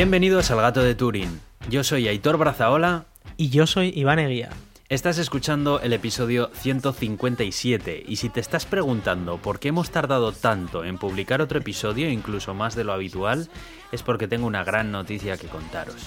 [0.00, 1.42] Bienvenidos al Gato de Turín.
[1.68, 3.04] Yo soy Aitor Brazaola.
[3.36, 4.48] Y yo soy Iván Eguía.
[4.88, 10.86] Estás escuchando el episodio 157 y si te estás preguntando por qué hemos tardado tanto
[10.86, 13.50] en publicar otro episodio, incluso más de lo habitual,
[13.92, 16.06] es porque tengo una gran noticia que contaros.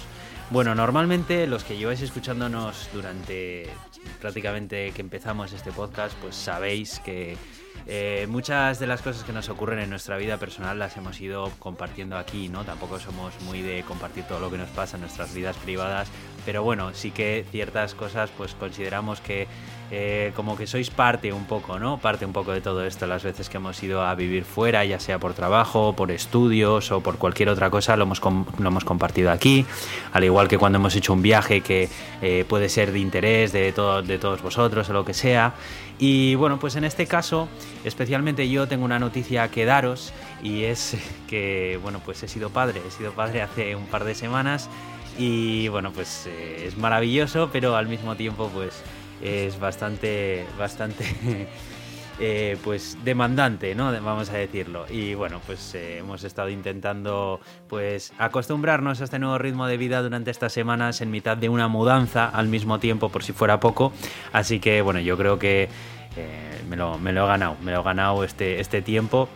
[0.49, 3.69] Bueno, normalmente los que lleváis escuchándonos durante
[4.19, 7.37] prácticamente que empezamos este podcast, pues sabéis que
[7.85, 11.51] eh, muchas de las cosas que nos ocurren en nuestra vida personal las hemos ido
[11.59, 12.63] compartiendo aquí, ¿no?
[12.63, 16.09] Tampoco somos muy de compartir todo lo que nos pasa en nuestras vidas privadas,
[16.45, 19.47] pero bueno, sí que ciertas cosas pues consideramos que
[19.91, 21.99] eh, como que sois parte un poco, ¿no?
[21.99, 24.99] Parte un poco de todo esto, las veces que hemos ido a vivir fuera, ya
[24.99, 29.29] sea por trabajo, por estudios o por cualquier otra cosa, lo hemos, lo hemos compartido
[29.29, 29.67] aquí,
[30.13, 31.89] al igual que cuando hemos hecho un viaje que
[32.23, 35.53] eh, puede ser de interés de, de todos vosotros o lo que sea.
[35.99, 37.47] Y bueno, pues en este caso,
[37.83, 42.81] especialmente yo tengo una noticia que daros y es que, bueno, pues he sido padre,
[42.87, 44.69] he sido padre hace un par de semanas
[45.17, 48.81] y bueno, pues eh, es maravilloso, pero al mismo tiempo pues
[49.21, 51.05] es bastante, bastante...
[52.25, 53.91] Eh, pues demandante, ¿no?
[54.01, 54.85] Vamos a decirlo.
[54.89, 60.01] Y bueno, pues eh, hemos estado intentando pues acostumbrarnos a este nuevo ritmo de vida
[60.01, 63.91] durante estas semanas en mitad de una mudanza al mismo tiempo, por si fuera poco.
[64.31, 65.67] Así que bueno, yo creo que
[66.15, 69.27] eh, me, lo, he ganado, me lo he ganado este, este tiempo.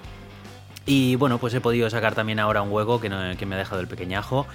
[0.85, 3.81] Y bueno, pues he podido sacar también ahora un hueco que, que me ha dejado
[3.81, 4.47] el pequeñajo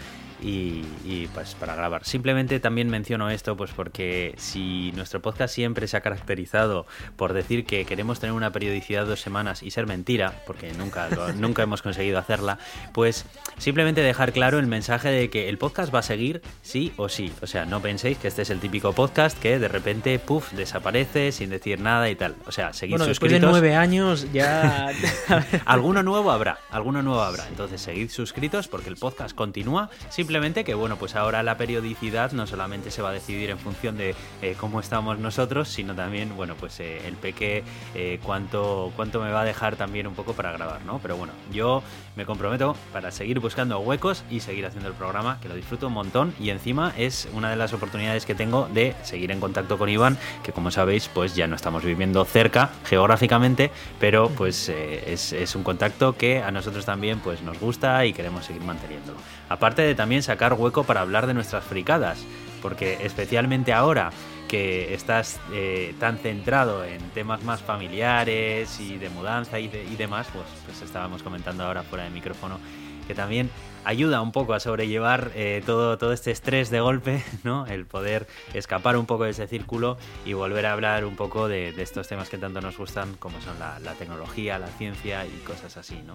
[0.43, 2.05] y, pues para grabar.
[2.05, 7.65] Simplemente también menciono esto pues porque si nuestro podcast siempre se ha caracterizado por decir
[7.65, 11.83] que queremos tener una periodicidad de dos semanas y ser mentira, porque nunca, nunca hemos
[11.83, 12.59] conseguido hacerla,
[12.93, 13.25] pues
[13.59, 17.33] simplemente dejar claro el mensaje de que el podcast va a seguir sí o sí.
[17.41, 21.33] O sea, no penséis que este es el típico podcast que de repente, puff, desaparece
[21.33, 22.35] sin decir nada y tal.
[22.47, 23.41] O sea, seguid bueno, suscritos.
[23.41, 24.91] Después de nueve años ya...
[25.65, 27.47] alguno nuevo habrá, alguno nuevo habrá.
[27.49, 29.91] Entonces seguid suscritos porque el podcast continúa.
[30.11, 33.59] Simplemente Simplemente que, bueno, pues ahora la periodicidad no solamente se va a decidir en
[33.59, 38.91] función de eh, cómo estamos nosotros, sino también, bueno, pues eh, el peque eh, cuánto,
[38.97, 41.01] cuánto me va a dejar también un poco para grabar, ¿no?
[41.01, 41.83] Pero bueno, yo
[42.17, 45.93] me comprometo para seguir buscando huecos y seguir haciendo el programa, que lo disfruto un
[45.93, 49.91] montón y encima es una de las oportunidades que tengo de seguir en contacto con
[49.91, 55.63] Iván, que como sabéis, pues ya no estamos viviendo cerca geográficamente, pero pues es, un
[55.63, 59.19] contacto que a nosotros también pues nos gusta y queremos seguir manteniéndolo.
[59.53, 62.25] Aparte de también sacar hueco para hablar de nuestras fricadas,
[62.63, 64.11] porque especialmente ahora
[64.49, 70.29] que estás eh, tan centrado en temas más familiares y de mudanza y, y demás,
[70.33, 72.59] pues, pues estábamos comentando ahora fuera de micrófono
[73.07, 73.51] que también
[73.85, 77.67] ayuda un poco a sobrellevar eh, todo, todo este estrés de golpe, ¿no?
[77.67, 81.71] El poder escapar un poco de ese círculo y volver a hablar un poco de,
[81.83, 86.01] estos temas que tanto nos gustan, como son la, tecnología, la ciencia y cosas así,
[86.07, 86.15] ¿no?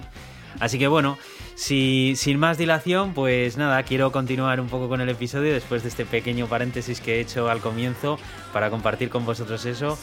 [0.60, 1.18] Así que bueno,
[1.56, 5.90] si, sin más dilación, pues nada, quiero continuar un poco con el episodio después de
[5.90, 8.18] este pequeño paréntesis que he hecho al comienzo
[8.54, 9.98] para compartir con vosotros eso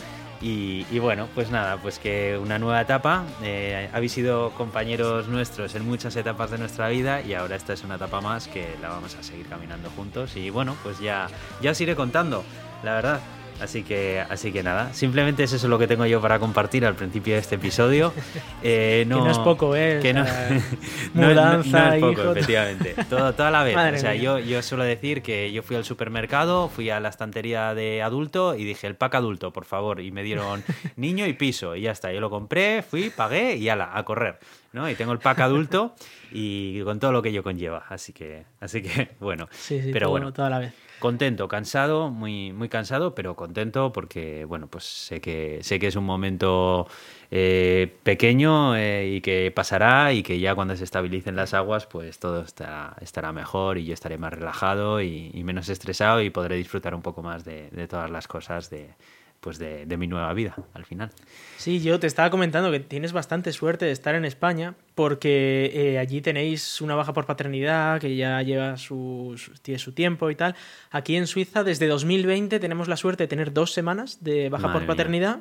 [0.46, 3.24] y, bueno, pues nada, pues que una nueva etapa.
[3.42, 7.82] Eh, habéis sido compañeros nuestros en muchas etapas de nuestra vida y ahora esta es
[7.82, 10.36] una etapa más que la vamos a seguir caminando juntos.
[10.36, 11.28] Y bueno, pues ya,
[11.62, 12.44] ya os iré contando,
[12.82, 13.20] la verdad.
[13.60, 16.94] Así que, así que nada, simplemente eso es lo que tengo yo para compartir al
[16.94, 18.12] principio de este episodio.
[18.66, 19.98] Eh, no, que no es poco, ¿eh?
[20.00, 20.24] Que no,
[21.14, 22.94] mudanza, no, es poco, efectivamente.
[23.10, 23.76] Todo, toda la vez.
[23.94, 27.74] o sea, yo, yo suelo decir que yo fui al supermercado, fui a la estantería
[27.74, 30.00] de adulto y dije el pack adulto, por favor.
[30.00, 30.64] Y me dieron
[30.96, 31.76] niño y piso.
[31.76, 32.10] Y ya está.
[32.10, 34.38] Yo lo compré, fui, pagué y ala, a correr.
[34.72, 34.88] ¿no?
[34.88, 35.94] Y tengo el pack adulto
[36.32, 37.84] y con todo lo que ello conlleva.
[37.90, 39.46] Así que, así que bueno.
[39.52, 40.72] Sí, sí, pero bueno, toda la vez
[41.04, 45.96] contento, cansado, muy, muy cansado, pero contento porque, bueno, pues sé que, sé que es
[45.96, 46.86] un momento
[47.30, 52.18] eh, pequeño eh, y que pasará y que ya cuando se estabilicen las aguas, pues
[52.18, 56.94] todo estará, estará mejor y yo estaré más relajado y, menos estresado y podré disfrutar
[56.94, 58.94] un poco más de, de todas las cosas de,
[59.44, 61.10] pues de, mi nueva vida al final.
[61.58, 65.98] Sí, yo te estaba comentando que tienes bastante suerte de estar en España porque eh,
[65.98, 70.56] allí tenéis una baja por paternidad que ya lleva su, tiene su tiempo y tal.
[70.90, 74.86] Aquí en Suiza desde 2020 tenemos la suerte de tener dos semanas de baja por
[74.86, 75.40] paternidad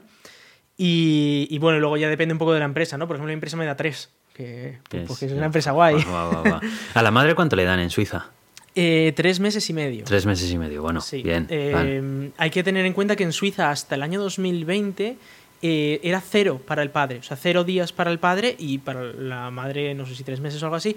[0.76, 3.08] y, bueno, luego ya depende un poco de la empresa, ¿no?
[3.08, 5.96] Por ejemplo, la empresa me da tres, que, porque es una empresa guay.
[6.94, 8.32] ¿A la madre cuánto le dan en Suiza?
[8.76, 10.04] Eh, tres meses y medio.
[10.04, 11.46] Tres meses y medio, bueno, bien.
[11.50, 15.16] Eh, hay que tener en cuenta que en Suiza hasta el año 2020
[15.62, 19.04] eh, era cero para el padre, o sea, cero días para el padre y para
[19.14, 20.96] la madre, no sé si tres meses o algo así.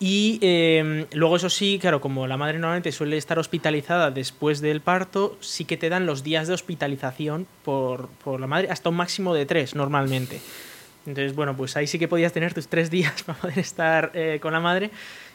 [0.00, 0.40] Y
[1.12, 5.64] luego eso sí, claro, como la madre normalmente suele estar hospitalizada después del parto, sí
[5.64, 9.46] que te dan los días de hospitalización por, por la madre, hasta un máximo de
[9.46, 10.40] tres normalmente.
[11.06, 14.10] Entonces, bueno, pues ahí sí que podías tener tus tres días para poder estar
[14.40, 14.90] con la madre.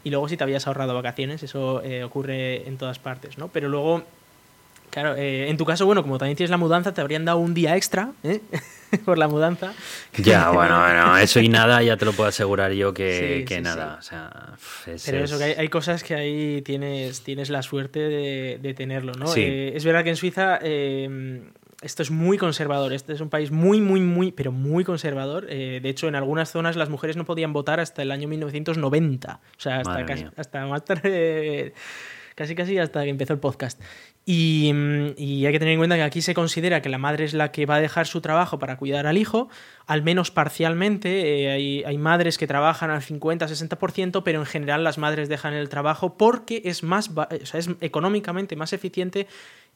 [0.07, 3.47] Y luego si te habías ahorrado vacaciones, eso eh, ocurre en todas partes, ¿no?
[3.49, 4.03] Pero luego,
[4.89, 7.53] claro, eh, en tu caso, bueno, como también tienes la mudanza, te habrían dado un
[7.53, 8.39] día extra, ¿eh?
[9.05, 9.73] por la mudanza.
[10.17, 13.55] Ya, bueno, bueno, eso y nada, ya te lo puedo asegurar yo que, Sí, que
[13.57, 13.97] sí, nada.
[14.01, 14.07] sí.
[14.07, 14.31] O sea,
[14.95, 18.59] es- Pero eso, es- que hay, hay cosas que ahí tienes, tienes la suerte de,
[18.61, 19.27] de tenerlo, ¿no?
[19.27, 19.41] Sí.
[19.43, 20.59] Eh, es verdad que en Suiza
[21.81, 22.91] esto es muy conservador.
[22.93, 25.45] Este es un país muy, muy, muy, pero muy conservador.
[25.49, 29.39] Eh, de hecho, en algunas zonas las mujeres no podían votar hasta el año 1990.
[29.57, 31.73] O sea, hasta, casi, hasta más tarde,
[32.35, 33.79] casi, casi hasta que empezó el podcast.
[34.29, 37.23] Y, mm, y hay que tener en cuenta que aquí se considera que la madre
[37.23, 39.47] es la que va a dejar su trabajo para cuidar al hijo,
[39.85, 41.45] al menos parcialmente.
[41.45, 45.69] Eh, hay, hay madres que trabajan al 50-60%, pero en general las madres dejan el
[45.69, 49.27] trabajo porque es, más, es económicamente más eficiente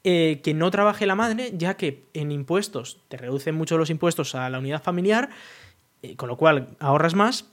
[0.03, 4.35] eh, que no trabaje la madre, ya que en impuestos te reducen mucho los impuestos
[4.35, 5.29] a la unidad familiar,
[6.01, 7.45] eh, con lo cual ahorras más.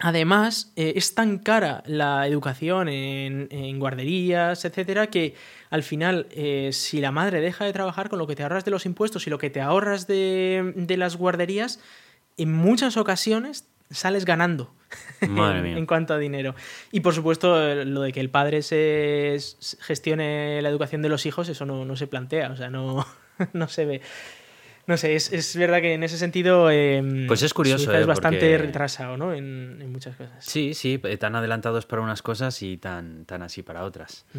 [0.00, 5.34] Además, es tan cara la educación en, en guarderías, etcétera, que
[5.70, 8.70] al final, eh, si la madre deja de trabajar con lo que te ahorras de
[8.70, 11.80] los impuestos y lo que te ahorras de, de las guarderías,
[12.36, 14.74] en muchas ocasiones sales ganando
[15.28, 15.76] Madre en, mía.
[15.78, 16.54] en cuanto a dinero.
[16.92, 19.36] Y por supuesto, lo de que el padre se,
[19.80, 23.06] gestione la educación de los hijos, eso no, no se plantea, o sea, no,
[23.52, 24.00] no se ve.
[24.88, 26.70] No sé, es, es verdad que en ese sentido.
[26.70, 29.34] eh, Pues es curioso, eh, es bastante porque- retrasado, ¿no?
[29.34, 30.44] En, en muchas cosas.
[30.44, 34.26] Sí, sí, tan adelantados para unas cosas y tan, tan así para otras.
[34.34, 34.38] Mm.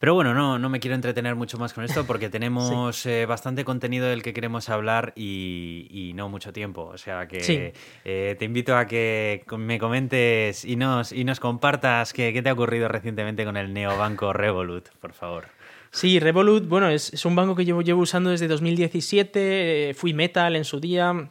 [0.00, 3.64] Pero bueno, no, no me quiero entretener mucho más con esto porque tenemos eh, bastante
[3.64, 6.84] contenido del que queremos hablar y, y no mucho tiempo.
[6.84, 7.60] O sea que Sí.
[8.04, 12.48] eh, te invito a que me comentes y nos, y nos compartas qué, qué te
[12.48, 15.46] ha ocurrido recientemente con el neobanco Revolut, por favor.
[15.90, 19.90] Sí, Revolut, bueno, es, es un banco que llevo, llevo usando desde 2017.
[19.90, 21.30] eh, fui metal en su día,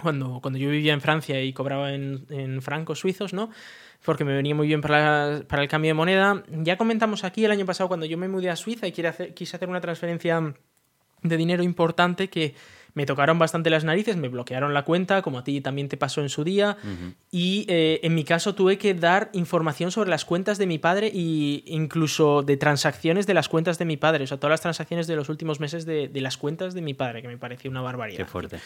[0.00, 3.50] cuando, cuando yo vivía en Francia y cobraba en, en francos suizos, ¿no?
[4.04, 6.42] Porque me venía muy bien para, para el cambio de moneda.
[6.48, 9.34] Ya comentamos aquí el año pasado, cuando yo me mudé a Suiza y quise hacer,
[9.34, 10.54] quise hacer una transferencia
[11.22, 12.54] de dinero importante que
[12.96, 16.22] me tocaron bastante las narices, me bloquearon la cuenta, como a ti también te pasó
[16.22, 16.78] en su día,
[17.30, 21.08] y eh, en mi caso tuve que dar información sobre las cuentas de mi padre
[21.08, 25.06] e incluso de transacciones de las cuentas de mi padre, o sea, todas las transacciones
[25.06, 27.82] de los últimos meses de, de las cuentas de mi padre, que me pareció una
[27.82, 28.16] barbaridad.
[28.16, 28.60] Qué fuerte.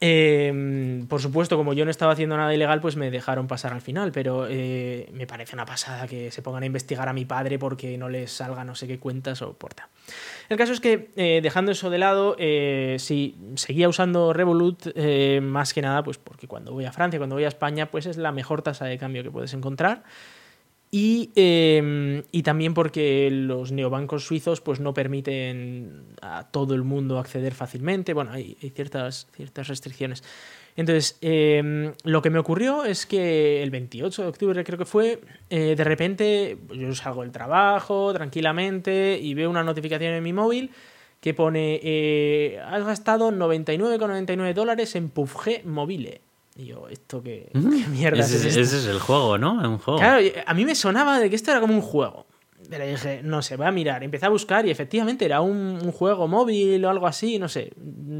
[0.00, 3.80] Eh, por supuesto, como yo no estaba haciendo nada ilegal, pues me dejaron pasar al
[3.80, 7.58] final, pero eh, me parece una pasada que se pongan a investigar a mi padre
[7.58, 9.88] porque no les salga no sé qué cuentas o porta.
[10.48, 14.96] El caso es que, eh, dejando eso de lado, eh, sí, seguía usando Revolut
[15.42, 18.16] más que nada, pues porque cuando voy a Francia, cuando voy a España, pues es
[18.16, 20.04] la mejor tasa de cambio que puedes encontrar.
[20.90, 27.18] Y, eh, y también porque los neobancos suizos pues no permiten a todo el mundo
[27.18, 28.14] acceder fácilmente.
[28.14, 30.22] Bueno, hay, ciertas, ciertas restricciones.
[30.76, 35.20] Entonces, eh, lo que me ocurrió es que el 28 de octubre creo que fue,
[35.50, 40.32] eh, de repente pues, yo salgo del trabajo tranquilamente y veo una notificación en mi
[40.32, 40.70] móvil
[41.20, 46.20] que pone, eh, has gastado 99,99 dólares en PUBG Mobile.
[46.58, 48.60] Y yo, ¿esto qué, qué mierda Ese, es es- esto?
[48.60, 49.52] ese es el juego, ¿no?
[49.54, 50.00] Un juego.
[50.00, 52.26] Claro, y a mí me sonaba de que esto era como un juego.
[52.68, 54.02] Pero dije, no sé, voy a mirar.
[54.02, 57.72] Empecé a buscar y efectivamente era un, un juego móvil o algo así, no sé.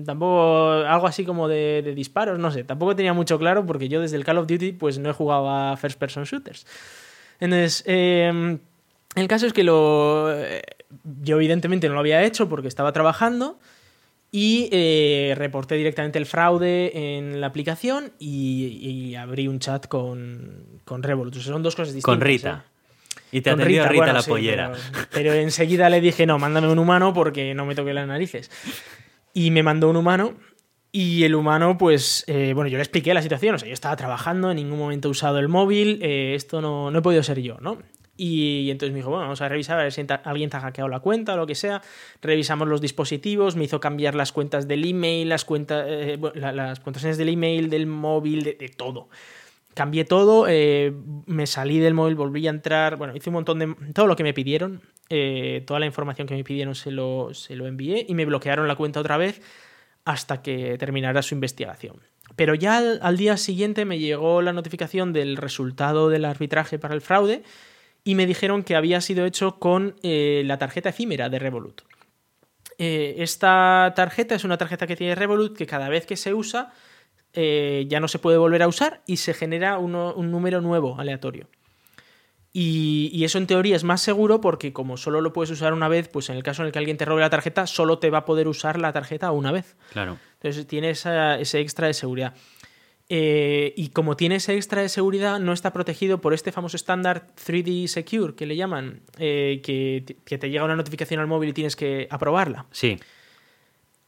[0.06, 2.62] Tampoco, algo así como de, de disparos, no sé.
[2.64, 5.50] Tampoco tenía mucho claro porque yo desde el Call of Duty pues no he jugado
[5.50, 6.64] a First Person Shooters.
[7.40, 8.58] Entonces, eh,
[9.16, 10.62] el caso es que lo, eh,
[11.22, 13.58] yo evidentemente no lo había hecho porque estaba trabajando
[14.30, 20.80] y eh, reporté directamente el fraude en la aplicación y, y abrí un chat con,
[20.84, 21.36] con Revolut.
[21.36, 22.18] O sea, son dos cosas distintas.
[22.18, 22.64] Con Rita.
[22.66, 22.78] ¿eh?
[23.30, 24.72] Y te atendió Rita, bueno, la sí, pollera.
[24.92, 28.50] Pero, pero enseguida le dije, no, mándame un humano porque no me toque las narices.
[29.34, 30.34] Y me mandó un humano.
[30.90, 33.54] Y el humano, pues, eh, bueno, yo le expliqué la situación.
[33.54, 35.98] O sea, yo estaba trabajando, en ningún momento he usado el móvil.
[36.02, 37.78] eh, esto no, no he podido ser yo, ¿no?
[38.20, 40.88] Y entonces me dijo, bueno, vamos a revisar a ver si alguien te ha hackeado
[40.88, 41.80] la cuenta o lo que sea.
[42.20, 47.16] Revisamos los dispositivos, me hizo cambiar las cuentas del email, las cuentas, eh, las contraseñas
[47.16, 49.08] del email, del móvil, de, de todo.
[49.74, 50.92] Cambié todo, eh,
[51.26, 53.76] me salí del móvil, volví a entrar, bueno, hice un montón de...
[53.94, 57.54] Todo lo que me pidieron, eh, toda la información que me pidieron se lo, se
[57.54, 59.40] lo envié y me bloquearon la cuenta otra vez
[60.04, 62.00] hasta que terminara su investigación.
[62.34, 66.94] Pero ya al, al día siguiente me llegó la notificación del resultado del arbitraje para
[66.94, 67.44] el fraude
[68.08, 71.82] y me dijeron que había sido hecho con eh, la tarjeta efímera de Revolut.
[72.78, 76.72] Eh, esta tarjeta es una tarjeta que tiene Revolut que cada vez que se usa
[77.34, 80.98] eh, ya no se puede volver a usar y se genera uno- un número nuevo
[80.98, 81.48] aleatorio.
[82.52, 85.88] Y, y eso en teoría es más seguro porque como solo lo puedes usar una
[85.88, 88.08] vez, pues en el caso en el que alguien te robe la tarjeta, solo te
[88.08, 89.76] va a poder usar la tarjeta una vez.
[89.92, 90.18] Claro.
[90.40, 92.34] Entonces tiene esa- ese extra de seguridad.
[93.10, 97.28] Eh, y como tiene ese extra de seguridad, no está protegido por este famoso estándar
[97.36, 101.52] 3D Secure que le llaman, eh, que, que, te llega una notificación al móvil y
[101.54, 102.66] tienes que aprobarla.
[102.70, 102.98] Sí.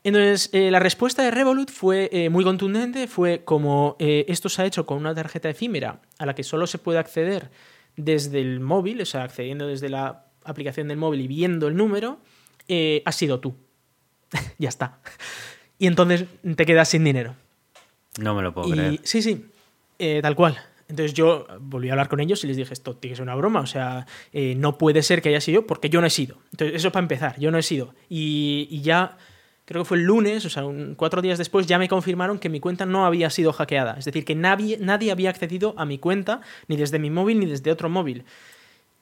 [0.04, 4.87] Entonces, eh, la respuesta de Revolut fue muy contundente, fue como esto se ha hecho
[4.87, 7.50] con una tarjeta efímera a la que solo se puede acceder
[7.97, 12.19] desde el móvil, o sea, accediendo desde la aplicación del móvil y viendo el número,
[13.04, 13.57] has sido tú.
[14.59, 15.00] ya está.
[15.78, 16.25] Y entonces
[16.57, 17.35] te quedas sin dinero.
[18.19, 19.00] No me lo puedo creer.
[19.02, 19.47] Sí, sí,
[19.99, 20.59] eh, tal cual.
[20.88, 23.37] Entonces yo volví a hablar con ellos y les dije, esto tiene que ser una
[23.37, 26.38] broma, o sea, eh, no puede ser que haya sido porque yo no he sido.
[26.50, 27.95] Entonces eso para empezar, yo no he sido.
[28.09, 29.17] Y, ya,
[29.67, 30.64] creo que fue el lunes, o sea,
[30.97, 33.97] cuatro días después, ya me confirmaron que mi cuenta no había sido hackeada.
[33.99, 37.47] Es decir, que nadie, nadie había accedido a mi cuenta, ni desde mi móvil ni
[37.47, 38.25] desde otro móvil.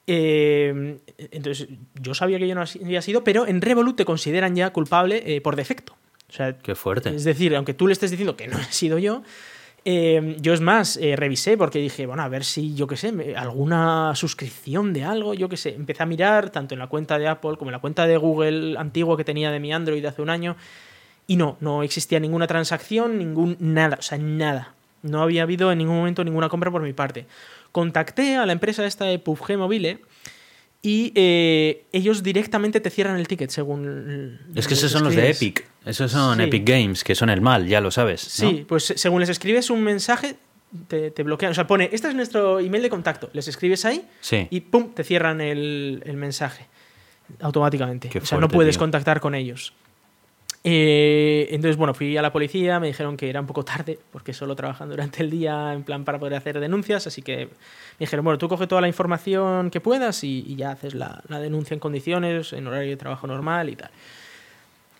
[0.05, 0.99] Eh,
[1.31, 5.41] entonces yo sabía que yo no había sido, pero en Revolut te consideran ya culpable
[5.41, 5.95] por defecto.
[6.29, 7.15] O sea, Qué fuerte.
[7.15, 9.23] Es decir, aunque tú le estés diciendo que no he sido yo,
[9.85, 13.13] eh, yo es más, eh, revisé porque dije, bueno, a ver si, yo qué sé,
[13.35, 15.73] alguna suscripción de algo, yo qué sé.
[15.73, 18.77] Empecé a mirar tanto en la cuenta de Apple como en la cuenta de Google
[18.77, 20.55] antigua que tenía de mi Android de hace un año.
[21.27, 24.73] Y no, no existía ninguna transacción, ningún nada, o sea, nada.
[25.01, 27.27] No había habido en ningún momento ninguna compra por mi parte.
[27.71, 29.99] Contacté a la empresa esta de PUBG Mobile
[30.81, 34.39] y eh, ellos directamente te cierran el ticket según...
[34.55, 37.67] Es que esos son los de Epic, esos son Epic Games, que son el mal,
[37.67, 38.21] ya lo sabes.
[38.21, 40.37] Sí, pues según les escribes un mensaje,
[40.87, 41.51] te, bloquean.
[41.51, 44.07] O sea, pone, este es nuestro email de contacto, les escribes ahí
[44.49, 44.93] y ¡pum!
[44.93, 46.67] te cierran el, mensaje
[47.41, 48.09] automáticamente.
[48.17, 49.73] o sea, no puedes contactar con ellos.
[50.63, 54.33] Eh, entonces, bueno, fui a la policía, me dijeron que era un poco tarde, porque
[54.33, 57.51] solo trabajan durante el día en plan para poder hacer denuncias, así que me
[57.99, 61.79] dijeron, bueno, tú coge toda la información que puedas y, ya haces la, denuncia en
[61.79, 63.91] condiciones, en horario de trabajo normal y tal.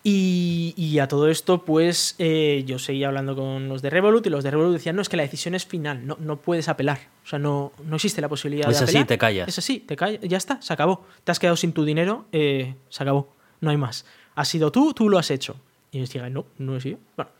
[0.02, 4.42] Y, a todo esto, pues eh, yo seguía hablando con los de Revolut y los
[4.42, 7.00] de Revolut decían, no, es que la decisión es final, no, no puedes apelar.
[7.22, 8.88] O sea, no, no existe la posibilidad de apelar.
[8.88, 9.48] Es así, te callas.
[9.48, 11.04] Es así, te callas, ya está, se acabó.
[11.22, 14.06] Te has quedado sin tu dinero, eh, se acabó, no hay más
[14.40, 15.56] has sido tú, tú lo has hecho.
[15.92, 16.98] Y ellos digan, no, no he sido.
[17.16, 17.30] Bueno,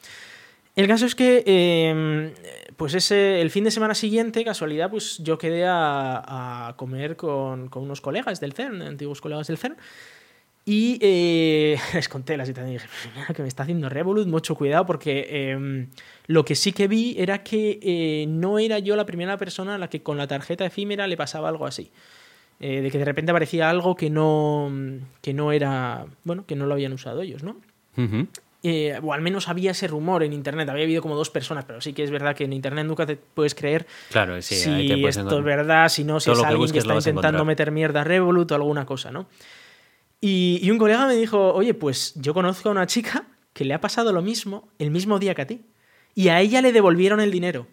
[0.76, 2.32] el caso es que, em,
[2.76, 8.00] pues ese, el fin de semana siguiente, casualidad, pues yo quedé a, comer con, unos
[8.00, 9.76] colegas del CERN, antiguos colegas del CERN,
[10.64, 14.54] y eh, les conté la situación y dije, mira, que me está haciendo Revolut, mucho
[14.54, 15.88] cuidado, porque em,
[16.26, 19.78] lo que sí que vi era que eh, no era yo la primera persona a
[19.78, 21.90] la que con la tarjeta efímera le pasaba algo así.
[22.62, 24.70] Eh, de que de repente aparecía algo que no,
[25.22, 27.56] que no era, bueno, que no lo habían usado ellos, ¿no?
[28.62, 31.80] Eh, o al menos había ese rumor en internet, había habido como dos personas, pero
[31.80, 35.38] sí que es verdad que en internet nunca te puedes creer claro, sí, si esto
[35.38, 38.54] es verdad, si no, si es alguien que está intentando meter mierda a Revolut o
[38.54, 39.26] alguna cosa, ¿no?
[40.20, 43.24] Y, y un colega me dijo, oye, pues yo conozco a una chica
[43.54, 45.64] que le ha pasado lo mismo el mismo día que a ti.
[46.14, 47.68] Y a ella le devolvieron el dinero.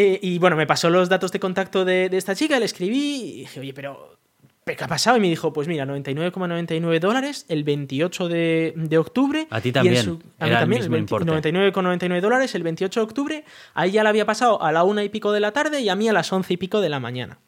[0.00, 3.38] Eh, y bueno, me pasó los datos de contacto de, esta chica, le escribí y
[3.40, 4.16] dije, oye, pero
[4.64, 5.16] ¿qué ha pasado?
[5.16, 9.48] Y me dijo, pues mira, 99,99 dólares el 28 de, octubre.
[9.50, 10.20] A ti también.
[10.38, 13.44] a mí también, 99,99 dólares el 28 de octubre.
[13.74, 15.96] Ahí ya la había pasado a la una y pico de la tarde y a
[15.96, 17.40] mí a las once y pico de la mañana.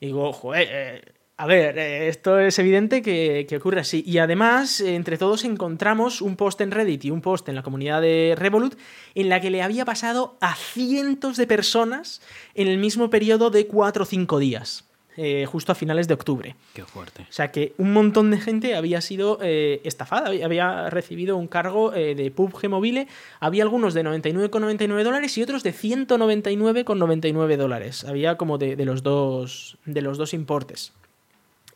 [0.00, 1.02] Y digo, joder, eh,
[1.40, 4.02] a ver, eh, esto es evidente que, ocurre así.
[4.04, 8.02] Y además, entre todos encontramos un post en Reddit y un post en la comunidad
[8.02, 8.76] de Revolut
[9.14, 12.20] en la que le había pasado a cientos de personas
[12.56, 14.84] en el mismo periodo de 4 o 5 días.
[15.16, 16.56] Eh, justo a finales de octubre.
[16.74, 17.22] Qué fuerte.
[17.22, 21.90] O sea que un montón de gente había sido eh, estafada, había recibido un cargo
[21.92, 23.06] de PUBG Mobile.
[23.38, 28.04] Había algunos de 99,99 dólares y otros de 199,99 dólares.
[28.04, 30.92] Había como de, los dos, de los dos importes.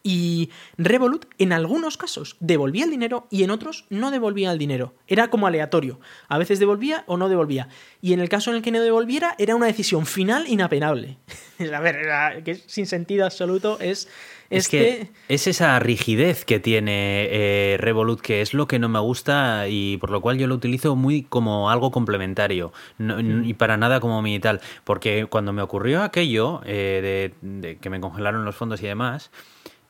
[0.03, 4.95] Y Revolut en algunos casos devolvía el dinero y en otros no devolvía el dinero.
[5.07, 6.01] Era como aleatorio.
[6.29, 7.69] A veces devolvía o no devolvía.
[8.01, 11.19] Y en el caso en el que no devolviera era una decisión final inapenable.
[11.73, 14.09] A ver, que sin sentido absoluto es...
[14.51, 18.99] Es, que, es esa rigidez que tiene eh, Revolut que es lo que no me
[18.99, 23.45] gusta y por lo cual yo lo utilizo muy como algo complementario mm.
[23.45, 24.61] y para nada como mi tal.
[24.85, 29.31] Porque cuando me ocurrió aquello eh, de que me congelaron los fondos y demás,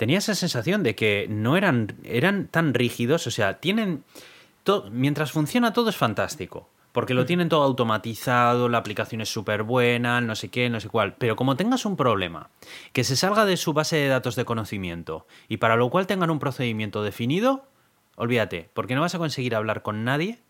[0.03, 4.03] tenía esa sensación de que no eran, eran tan rígidos, o sea, tienen...
[4.91, 6.69] mientras funciona todo es fantástico.
[6.91, 7.27] Porque lo mm.
[7.27, 11.15] tienen todo automatizado, la aplicación es súper buena, no sé qué, no sé cuál.
[11.15, 12.51] Pero como tengas un problema,
[12.93, 16.33] que se salga de su base de datos de conocimiento y para lo cual tengan
[16.33, 17.65] un procedimiento definido,
[18.17, 20.41] olvídate, porque no vas a conseguir hablar con nadie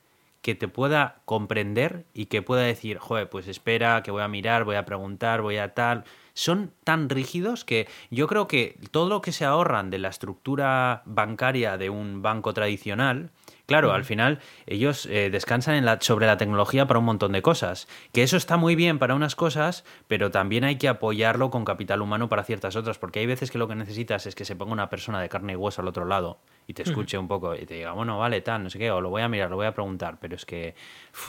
[0.41, 4.65] que te pueda comprender y que pueda decir, joder, pues espera, que voy a mirar,
[4.65, 6.05] voy a preguntar, voy a tal
[6.35, 11.03] son tan rígidos que yo creo que todo lo que se ahorran de la estructura
[11.05, 13.31] bancaria de un banco tradicional,
[13.67, 17.41] Claro, al final ellos eh, descansan en la, sobre la tecnología para un montón de
[17.41, 17.89] cosas.
[18.13, 22.03] Que eso está muy bien para unas cosas, pero también hay que apoyarlo con capital
[22.03, 24.73] humano para ciertas otras, porque hay veces que lo que necesitas es que se ponga
[24.73, 27.65] una persona de carne y hueso al otro lado y te escuche un poco y
[27.65, 29.67] te diga, bueno, vale, tal, no sé qué, o lo voy a mirar, lo voy
[29.67, 30.75] a preguntar, pero es que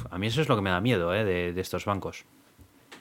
[0.09, 1.23] a mí eso es lo que me da miedo ¿eh?
[1.23, 2.25] de estos bancos.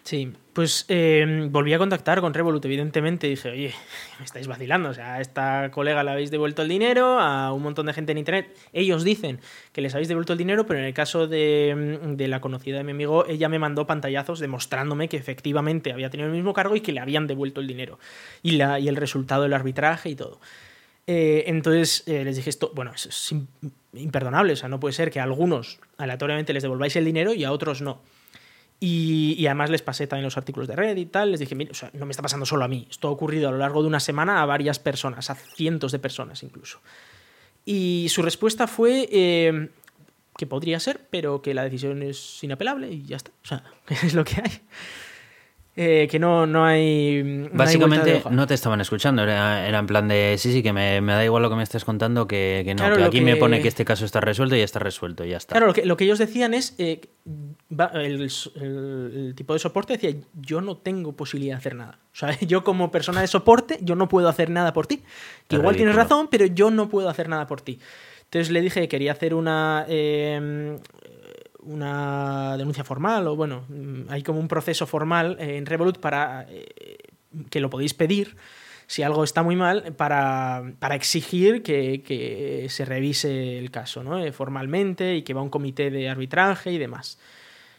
[0.05, 3.29] Sí, pues eh, volví a contactar con Revolut, evidentemente.
[3.29, 3.75] Dije, oye,
[4.19, 4.91] me estáis vacilando.
[4.91, 8.13] O sea, a esta colega le habéis devuelto el dinero, a un montón de gente
[8.13, 8.55] en internet.
[8.73, 9.41] Ellos dicen
[9.73, 12.85] que les habéis devuelto el dinero, pero en el caso de, de la conocida de
[12.85, 16.81] mi amigo, ella me mandó pantallazos demostrándome que efectivamente había tenido el mismo cargo y
[16.81, 17.99] que le habían devuelto el dinero.
[18.43, 20.41] Y, la, y el resultado del arbitraje y todo.
[21.07, 23.35] Eh, entonces eh, les dije esto, bueno, es
[23.95, 24.53] imperdonable.
[24.53, 27.53] O sea, no puede ser que a algunos aleatoriamente les devolváis el dinero y a
[27.53, 28.01] otros no.
[28.85, 31.31] Y, además les pasé también los artículos de red y tal.
[31.31, 32.89] Les dije, mira, o sea, no me está pasando solo a mí.
[32.91, 36.01] Esto ha ocurrido a lo largo de una semana a varias personas, a cientos de
[36.01, 36.81] personas incluso.
[37.65, 39.69] Y su respuesta fue eh,
[40.37, 43.31] que podría ser, pero que la decisión es inapelable y ya está.
[43.45, 43.63] O sea,
[44.03, 44.51] es lo que hay.
[45.75, 47.49] Eh, que no, no hay.
[47.51, 49.23] Básicamente no, te estaban escuchando.
[49.23, 52.29] Era, en plan de sí, sí, que me, da igual lo que me estés contando,
[52.29, 52.95] que, no.
[52.95, 55.39] que aquí me pone que este caso está resuelto y ya está resuelto, y ya
[55.39, 55.55] está.
[55.55, 56.75] Claro, lo que, lo que ellos decían es.
[56.77, 57.01] Eh,
[57.95, 61.99] el, tipo de soporte decía: Yo no tengo posibilidad de hacer nada.
[62.13, 65.03] O sea, yo como persona de soporte, yo no puedo hacer nada por ti.
[65.49, 67.79] Que igual tienes razón, pero yo no puedo hacer nada por ti.
[68.25, 69.87] Entonces le dije que quería hacer una.
[69.89, 70.77] Eh,
[71.63, 73.65] una denuncia formal o bueno,
[74.09, 76.97] hay como un proceso formal en Revolut para eh,
[77.51, 78.37] que lo podéis pedir
[78.87, 84.23] si algo está muy mal para, exigir que, se revise el caso ¿no?
[84.23, 87.19] Eh, formalmente y que va a un comité de arbitraje y demás.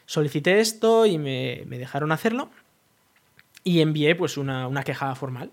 [0.06, 2.50] Solicité esto y me, dejaron hacerlo
[3.62, 5.50] y envié pues una, una queja formal.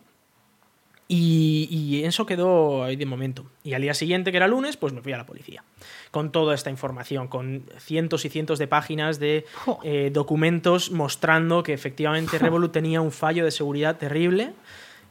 [1.13, 3.45] Y, eso quedó ahí de momento.
[3.65, 5.61] Y al día siguiente, que era lunes, pues me fui a la policía.
[6.09, 9.45] Con toda esta información, con cientos y cientos de páginas de
[9.83, 14.53] eh, documentos mostrando que efectivamente Revolut tenía un fallo de seguridad terrible.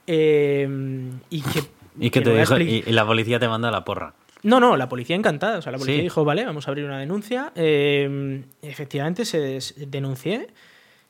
[0.06, 0.66] Eh,
[1.28, 1.64] y que.
[1.98, 4.14] ¿Y, que te dijo, y, la policía te manda la porra.
[4.42, 5.58] No, no, la policía encantada.
[5.58, 7.52] O sea, la policía dijo, vale, vamos a abrir una denuncia.
[7.56, 10.48] Eh, efectivamente, se denuncié.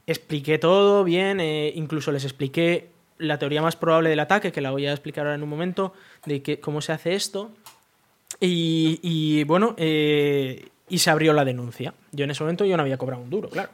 [0.09, 2.89] Expliqué todo bien, incluso les expliqué
[3.21, 5.93] la teoría más probable del ataque, que la voy a explicar ahora en un momento,
[6.27, 7.51] de que, cómo se hace esto.
[8.41, 11.95] Y, bueno, eh, y se abrió la denuncia.
[12.13, 13.71] Yo en ese momento yo no había cobrado un duro, claro.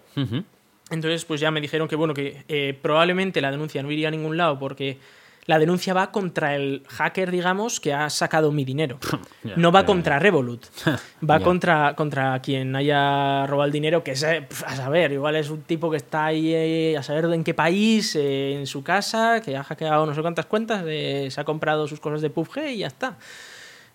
[0.90, 4.10] Entonces, pues ya me dijeron que bueno, que eh, probablemente la denuncia no iría a
[4.10, 4.98] ningún lado porque
[5.46, 8.98] la denuncia va contra el hacker, digamos, que ha sacado mi dinero.
[9.56, 10.66] no va contra Revolut.
[11.28, 15.50] Va contra, contra quien haya robado el dinero, que es, eh, a saber, igual es
[15.50, 19.40] un tipo que está ahí eh, a saber en qué país, eh, en su casa,
[19.40, 22.78] que ha hackeado no sé cuántas cuentas, se ha comprado sus cosas de PUBG y
[22.78, 23.16] ya está.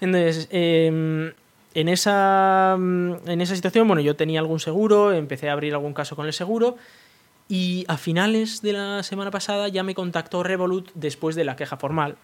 [0.02, 1.32] Entonces, em,
[1.74, 6.16] en, esa, en esa situación, bueno, yo tenía algún seguro, empecé a abrir algún caso
[6.16, 6.78] con el seguro
[7.52, 11.76] y a finales de la semana pasada ya me contactó Revolut después de la queja
[11.76, 12.16] formal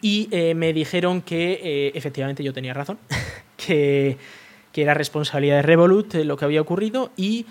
[0.00, 2.98] y eh, me dijeron que eh, efectivamente yo tenía razón,
[3.56, 4.16] que,
[4.72, 7.44] era responsabilidad de Revolut eh, lo que había ocurrido y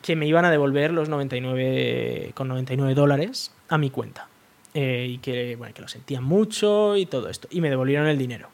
[0.00, 4.28] que me iban a devolver los 99,99 con 99 dólares a mi cuenta.
[4.74, 7.48] y que, bueno, que lo sentían mucho y todo esto.
[7.50, 8.48] Y me devolvieron el dinero.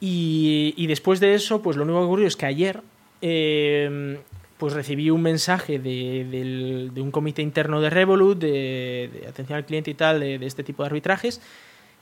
[0.00, 2.82] Y, y después de eso, pues lo único que ocurrió es que ayer
[4.58, 9.94] pues recibí un mensaje de, un comité interno de Revolut, de, atención al cliente y
[9.94, 11.40] tal, de, este tipo de arbitrajes,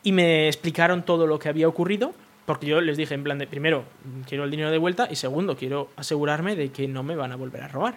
[0.03, 2.15] y me explicaron todo lo que había ocurrido,
[2.47, 3.85] porque yo les dije en plan de, primero,
[4.27, 7.37] quiero el dinero de vuelta, y segundo, quiero asegurarme de que no me van a
[7.37, 7.97] volver a robar,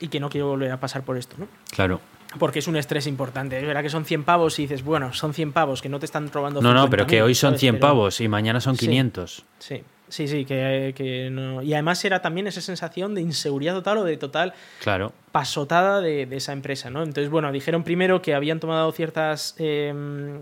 [0.00, 1.46] y que no quiero volver a pasar por esto, ¿no?
[1.70, 2.00] Claro.
[2.40, 3.58] Porque es un estrés importante.
[3.58, 6.06] Es verdad que son 100 pavos y dices, bueno, son 100 pavos, que no te
[6.06, 6.60] están robando.
[6.60, 9.44] No, no, pero que hoy son 100 pavos y mañana son 500.
[9.58, 9.76] sí.
[9.76, 11.62] Sí, sí, que, no.
[11.62, 15.12] Y además era también esa sensación de inseguridad total o de total claro.
[15.32, 17.02] pasotada de, esa empresa, ¿no?
[17.02, 20.40] Entonces, bueno, dijeron primero que habían tomado ciertas em,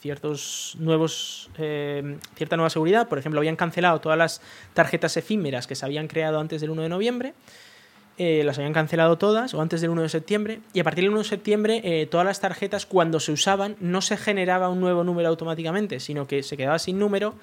[0.00, 3.08] ciertos nuevos em, cierta nueva seguridad.
[3.08, 4.40] Por ejemplo, habían cancelado todas las
[4.74, 7.34] tarjetas efímeras que se habían creado antes del 1 de noviembre.
[8.20, 11.10] Eh, las habían cancelado todas o antes del 1 de septiembre y a partir del
[11.10, 15.04] 1 de septiembre eh, todas las tarjetas cuando se usaban no se generaba un nuevo
[15.04, 17.36] número automáticamente sino que se quedaba sin número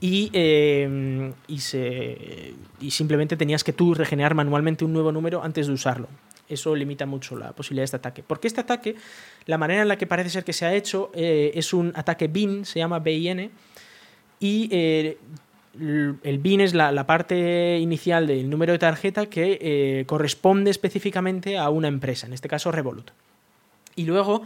[0.00, 5.66] y, eh, y, se, y simplemente tenías que tú regenerar manualmente un nuevo número antes
[5.66, 6.08] de usarlo.
[6.48, 8.22] Eso limita mucho la posibilidad de este ataque.
[8.22, 8.96] Porque este ataque,
[9.46, 12.28] la manera en la que parece ser que se ha hecho, eh, es un ataque
[12.28, 13.50] BIN, se llama BIN,
[14.40, 15.16] y eh,
[16.22, 21.88] el BIN es la, parte inicial del número de tarjeta que corresponde específicamente a una
[21.88, 23.10] empresa, en este caso Revolut.
[23.96, 24.42] Y luego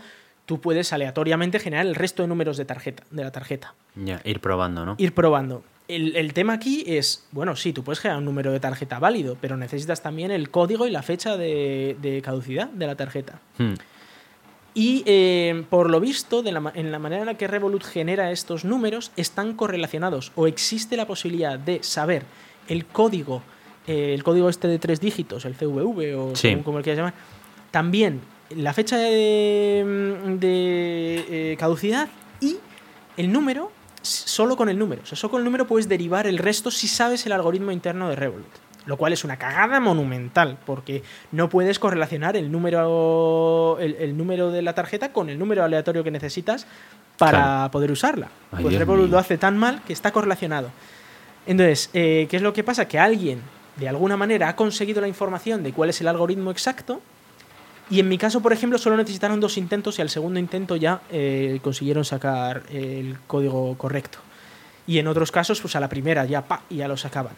[0.49, 3.75] tú puedes aleatoriamente generar el resto de números de, tarjeta, de la tarjeta.
[3.97, 4.95] Ya, ir probando, ¿no?
[4.97, 5.63] Ir probando.
[5.89, 9.37] el, el tema aquí es, bueno, sí, tú puedes generar un número de tarjeta válido,
[9.43, 13.41] pero necesitas también el código y la fecha de, de caducidad de la tarjeta.
[13.59, 13.75] Hmm.
[14.73, 18.31] Y eh, por lo visto, de la en la manera en la que Revolut genera
[18.31, 22.23] estos números, están correlacionados o existe la posibilidad de saber
[22.69, 23.43] el código,
[23.87, 26.49] eh, el código este de tres dígitos, el CVV o Sí.
[26.49, 27.15] según como lo quieras llamar,
[27.71, 29.85] también la fecha de,
[30.39, 32.09] de, eh, caducidad
[32.41, 32.57] y
[33.17, 33.71] el número,
[34.03, 35.03] solo con el número.
[35.03, 38.09] O sea, solo con el número puedes derivar el resto si sabes el algoritmo interno
[38.09, 38.47] de Revolut.
[38.87, 44.51] Lo cual es una cagada monumental, porque no puedes correlacionar el número, el, el número
[44.51, 46.67] de la tarjeta con el número aleatorio que necesitas
[47.19, 47.71] para Claro.
[47.71, 48.29] poder usarla.
[48.53, 49.13] Ay, pues Revolut mío.
[49.13, 50.71] lo hace tan mal que está correlacionado.
[51.47, 52.89] Entonces, eh, ¿qué es lo que pasa?
[52.89, 53.43] Que alguien,
[53.77, 57.03] de alguna manera, ha conseguido la información de cuál es el algoritmo exacto.
[57.91, 61.01] Y en mi caso, por ejemplo, solo necesitaron dos intentos y al segundo intento ya
[61.11, 64.19] eh, consiguieron sacar el código correcto.
[64.87, 67.35] Y en otros casos, pues a la primera ya, pa, y ya lo sacaban.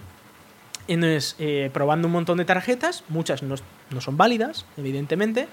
[0.88, 3.54] Entonces, eh, probando un montón de tarjetas, muchas no,
[3.90, 5.46] no son válidas, evidentemente,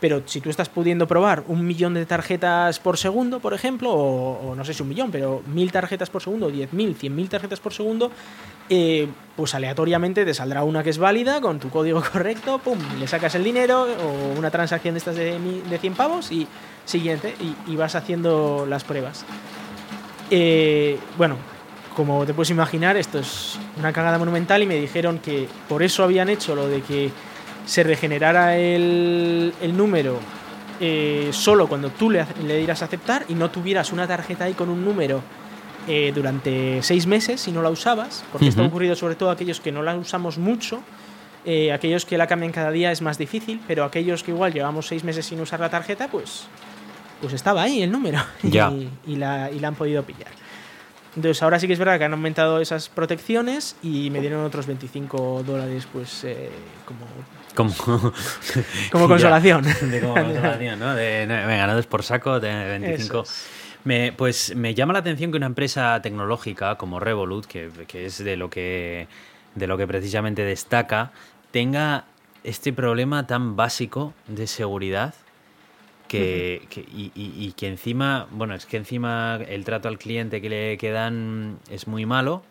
[0.00, 4.54] pero si tú estás pudiendo probar un millón de tarjetas por segundo, por ejemplo, o,
[4.54, 7.60] no sé si un millón, pero mil tarjetas por segundo, diez mil, cien mil tarjetas
[7.60, 8.10] por segundo,
[8.68, 13.06] eh, pues aleatoriamente te saldrá una que es válida con tu código correcto, pum, le
[13.06, 16.46] sacas el dinero o una transacción de estas de, de 100 pavos y
[16.84, 19.24] siguiente, y, y vas haciendo las pruebas.
[20.30, 21.36] Eh, bueno,
[21.94, 26.04] como te puedes imaginar, esto es una cagada monumental y me dijeron que por eso
[26.04, 27.10] habían hecho lo de que
[27.66, 30.18] se regenerara el, el número
[30.80, 34.54] eh, solo cuando tú le, le dieras a aceptar y no tuvieras una tarjeta ahí
[34.54, 35.22] con un número
[35.86, 39.32] eh, durante seis meses si no la usabas, porque esto ha ocurrido sobre todo a
[39.34, 40.80] aquellos que no la usamos mucho.
[41.44, 44.86] eh, aquellos que la cambian cada día es más difícil, pero aquellos que igual llevamos
[44.86, 46.44] seis meses sin usar la tarjeta, pues,
[47.20, 48.18] pues estaba ahí el número
[49.06, 50.30] y la, y la han podido pillar.
[51.16, 54.66] Entonces ahora sí que es verdad que han aumentado esas protecciones y me dieron otros
[54.66, 56.50] 25 dólares pues eh,
[56.84, 57.00] como,
[57.54, 57.72] Como,
[58.92, 59.64] como consolación.
[59.90, 60.94] De como consolación, ¿no?
[60.94, 63.22] De, des por saco, de 25.
[63.22, 63.46] Eso es.
[63.84, 68.22] Me, pues me llama la atención que una empresa tecnológica como Revolut, que, que es
[68.22, 69.08] de lo que,
[69.54, 71.12] de lo que precisamente destaca,
[71.50, 72.04] tenga
[72.44, 75.14] este problema tan básico de seguridad
[76.08, 80.40] que, que- y, y- y que encima, bueno, es que encima el trato al cliente
[80.42, 82.42] que le que dan es muy malo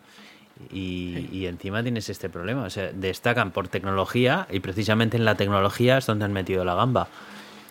[0.71, 2.63] y, y encima tienes este problema.
[2.63, 6.75] O sea, destacan por tecnología y precisamente en la tecnología es donde han metido la
[6.75, 7.07] gamba.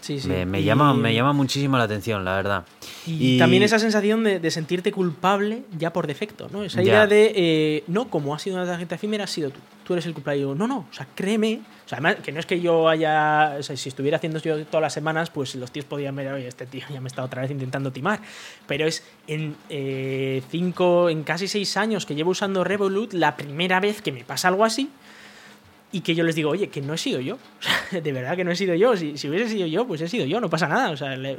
[0.01, 0.29] Sí, sí.
[0.29, 2.65] Me, me Y- llama, me llama muchísimo la atención, la verdad.
[3.07, 6.63] Y, también esa sensación de, de sentirte culpable ya por defecto, ¿no?
[6.63, 6.89] Esa Ya.
[6.93, 9.59] idea de, eh, no, como ha sido una tarjeta efímera, has sido tú.
[9.85, 10.37] Tú eres el culpable.
[10.37, 11.61] Y digo, no, no, o sea, créeme.
[11.87, 13.57] O sea, además, que no es que yo haya.
[13.59, 16.47] O sea, si estuviera haciendo yo todas las semanas, pues los tíos podían ver, oye,
[16.47, 18.21] este tío ya me está otra vez intentando timar.
[18.67, 23.81] Pero es en eh, cinco, en casi seis años que llevo usando Revolut, la primera
[23.81, 24.91] vez que me pasa algo así.
[25.90, 27.37] Y que yo les digo, oye, que no he sido yo.
[27.59, 28.96] O sea, de verdad que no he sido yo.
[28.96, 30.90] Si, si hubiese sido yo, pues he sido yo, no pasa nada.
[30.90, 31.38] O sea, le-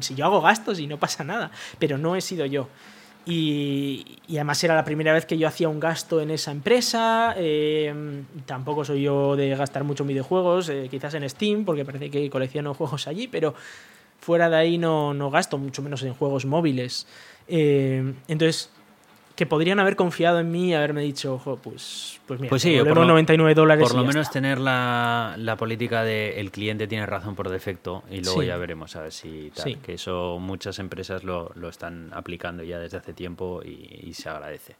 [0.00, 1.50] si yo hago gastos y no pasa nada.
[1.78, 2.68] Pero no he sido yo.
[3.26, 7.34] Y, y además era la primera vez que yo hacía un gasto en esa empresa.
[7.36, 12.10] eh, tampoco soy yo de gastar mucho en videojuegos, eh, quizás en Steam, porque parece
[12.10, 13.54] que colecciono juegos allí, pero
[14.20, 17.06] fuera de ahí no, no gasto, mucho menos en juegos móviles.
[17.48, 18.70] Eh, entonces,
[19.38, 22.76] que podrían haber confiado en mí y haberme dicho, ojo, pues, pues mira, Pues sí,
[22.78, 23.84] por lo- 99 dólares.
[23.86, 24.32] Por lo menos está.
[24.32, 28.48] tener la, la política de el cliente tiene razón por defecto y luego Sí.
[28.48, 29.62] ya veremos a ver si tal.
[29.64, 29.76] Sí.
[29.76, 34.28] Que eso muchas empresas lo, lo están aplicando ya desde hace tiempo y, y se
[34.28, 34.74] agradece.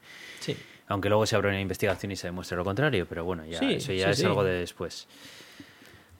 [0.88, 3.92] Aunque luego se abre una investigación y se demuestre lo contrario, pero bueno, ya, eso
[3.92, 5.06] ya es algo de después.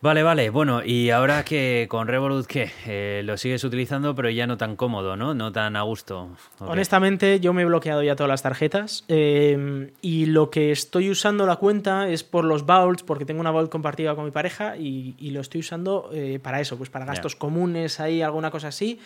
[0.01, 0.51] Vale, vale.
[0.51, 2.71] Bueno, y ahora que con Revolut, ¿qué?
[2.87, 5.35] Eh, lo sigues utilizando, pero ya no tan cómodo, ¿no?
[5.35, 6.29] No tan a gusto.
[6.61, 11.47] Honestamente, yo me he bloqueado ya todas las tarjetas eh, y lo que estoy usando
[11.47, 15.17] la cuenta es por los vaults, porque tengo una vault compartida con mi pareja y,
[15.19, 19.01] y lo estoy usando eh, para eso, pues para gastos comunes, ahí alguna cosa así.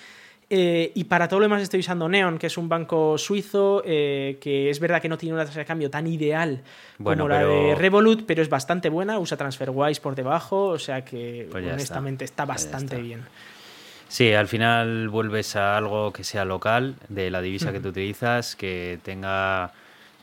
[0.55, 4.37] Eh, y para todo lo demás estoy usando Neon, que es un banco suizo, eh,
[4.39, 6.63] que es verdad que no tiene una tasa de cambio tan ideal
[6.99, 11.07] Bueno, como la de Revolut, pero es bastante buena, usa TransferWise por debajo, o sea
[11.07, 13.03] que Pues honestamente está, bastante está.
[13.07, 13.23] bien.
[14.09, 18.55] Sí, al final vuelves a algo que sea local, de la divisa que tú utilizas,
[18.55, 19.73] que tenga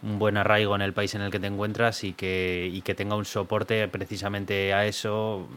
[0.03, 2.93] un buen arraigo en el país en el que te encuentras y que, y que
[2.93, 5.47] tenga un soporte precisamente a eso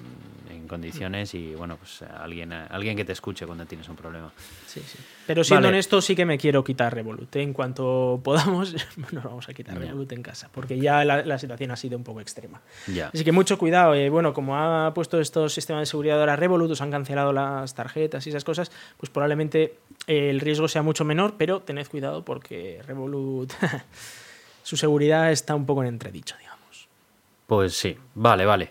[0.73, 4.33] condiciones y bueno, pues alguien, alguien que te escuche cuando tienes un problema.
[4.67, 4.99] Sí, sí.
[5.27, 5.77] Pero siendo Vale.
[5.77, 7.37] honesto, sí que me quiero quitar Revolut.
[7.37, 7.43] ¿eh?
[7.43, 8.75] En cuanto podamos,
[9.13, 9.79] nos vamos a quitar.
[9.79, 12.63] Revolut en casa, porque ya la, la situación ha sido un poco extrema.
[12.89, 13.11] Ya.
[13.13, 13.95] Así que mucho cuidado.
[13.95, 17.75] eh, bueno, como ha puesto estos sistemas de seguridad ahora Revolut, os han cancelado las
[17.75, 22.25] tarjetas y esas cosas, pues probablemente eh, el riesgo sea mucho menor, pero tened cuidado
[22.25, 23.53] porque Revolut
[24.63, 26.89] su seguridad está un poco en entredicho, digamos.
[27.47, 28.71] Pues sí, vale, vale.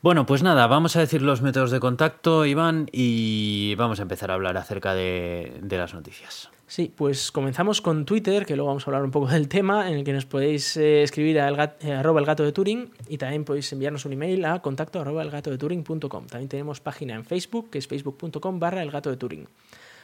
[0.00, 4.30] Bueno, pues nada, vamos a decir los métodos de contacto, Iván, y vamos a empezar
[4.30, 6.50] a hablar acerca de, las noticias.
[6.68, 9.98] Sí, pues comenzamos con Twitter, que luego vamos a hablar un poco del tema, en
[9.98, 13.44] el que nos podéis eh, escribir a eh, arroba el gato de Turing y también
[13.44, 16.26] podéis enviarnos un email a contacto arroba el gato de Turing.com.
[16.26, 19.48] También tenemos página en Facebook, que es facebook.com barra el gato de Turing.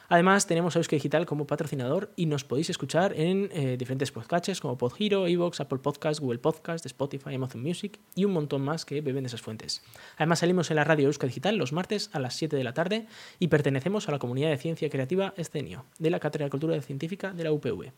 [0.09, 4.61] Además, tenemos a Euskadi Digital como patrocinador y nos podéis escuchar en eh, diferentes podcasts
[4.61, 9.01] como PodHero, Evox, Apple Podcasts, Google Podcasts, Spotify, Amazon Music y un montón más que
[9.01, 9.83] beben de esas fuentes.
[10.17, 13.07] Además, salimos en la radio Euskadi Digital los martes a las 7 de la tarde
[13.39, 17.31] y pertenecemos a la comunidad de ciencia creativa Escenio, de la Cátedra de Cultura Científica
[17.33, 17.91] de la UPV.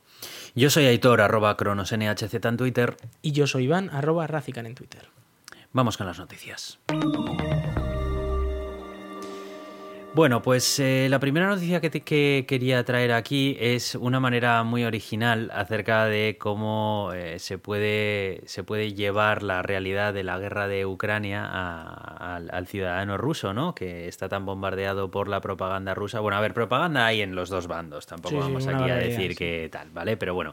[0.55, 2.97] Yo soy Aitor, arroba cronosnhz en Twitter.
[3.21, 5.09] Y yo soy Iván, arroba Racican en Twitter.
[5.73, 6.79] Vamos con las noticias.
[10.17, 14.83] Bueno, pues eh, la primera noticia que, que, quería traer aquí es una manera muy
[14.83, 20.67] original acerca de cómo eh, se, puede, se puede llevar la realidad de la guerra
[20.67, 23.75] de Ucrania al ciudadano ruso, ¿no?
[23.75, 26.19] Que está tan bombardeado por la propaganda rusa.
[26.19, 29.69] Bueno, a ver, propaganda hay en los dos bandos, tampoco vamos aquí a decir que
[29.71, 30.17] tal, ¿vale?
[30.17, 30.51] Pero bueno,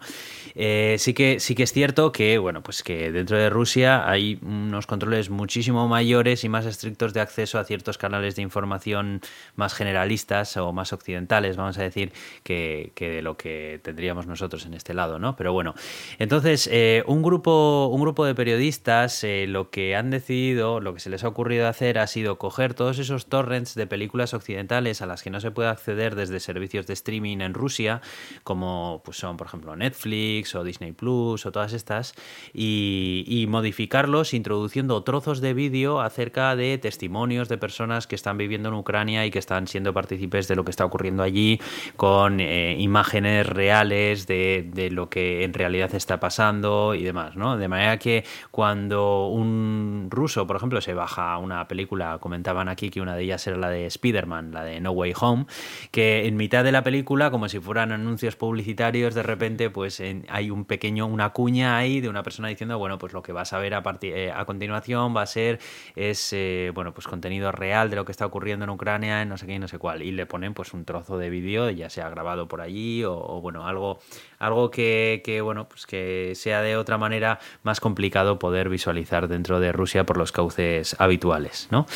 [0.54, 4.38] eh, sí, que, sí que es cierto que, bueno, pues que dentro de Rusia hay
[4.42, 9.22] unos controles muchísimo mayores y más estrictos de acceso a ciertos canales de información
[9.56, 12.12] más generalistas o más occidentales, vamos a decir,
[12.42, 15.36] que, de lo que tendríamos nosotros en este lado, ¿no?
[15.36, 15.74] Pero bueno,
[16.18, 21.00] entonces, eh, un, grupo, un grupo de periodistas eh, lo que han decidido, lo que
[21.00, 25.06] se les ha ocurrido hacer ha sido coger todos esos torrents de películas occidentales a
[25.06, 28.00] las que no se puede acceder desde servicios de streaming en Rusia,
[28.42, 32.14] como pues son, por ejemplo, Netflix o Disney Plus o todas estas,
[32.52, 38.74] y modificarlos introduciendo trozos de vídeo acerca de testimonios de personas que están viviendo en
[38.74, 41.60] Ucrania y que están siendo partícipes de lo que está ocurriendo allí,
[41.96, 47.58] con eh, imágenes reales de, de, lo que en realidad está pasando y demás, ¿no?
[47.58, 53.02] De manera que cuando un ruso, por ejemplo, se baja una película, comentaban aquí que
[53.02, 55.46] una de ellas era la de Spider-Man, la de No Way Home,
[55.90, 60.50] que en mitad de la película, como si fueran anuncios publicitarios, de repente, pues hay
[60.50, 63.58] un pequeño, una cuña ahí de una persona diciendo, bueno, pues lo que vas a
[63.58, 65.60] ver a, eh, a continuación va a ser,
[65.96, 66.34] es,
[66.74, 69.54] bueno, pues contenido real de lo que está ocurriendo en Ucrania, en no sé qué
[69.54, 70.02] y no sé cuál.
[70.02, 73.66] Y le ponen pues un trozo de vídeo, ya sea grabado por allí o, bueno,
[73.66, 73.98] algo,
[74.38, 79.72] algo que, bueno, pues que sea de otra manera más complicado poder visualizar dentro de
[79.72, 81.86] Rusia por los cauces habituales, ¿no?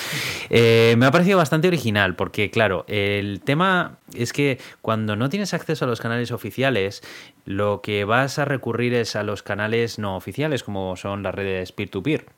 [0.50, 5.54] Eh, me ha parecido bastante original porque, claro, el tema es que cuando no tienes
[5.54, 7.02] acceso a los canales oficiales,
[7.44, 11.70] lo que vas a recurrir es a los canales no oficiales, como son las redes
[11.70, 12.18] peer-to-peer.
[12.18, 12.37] peer to peer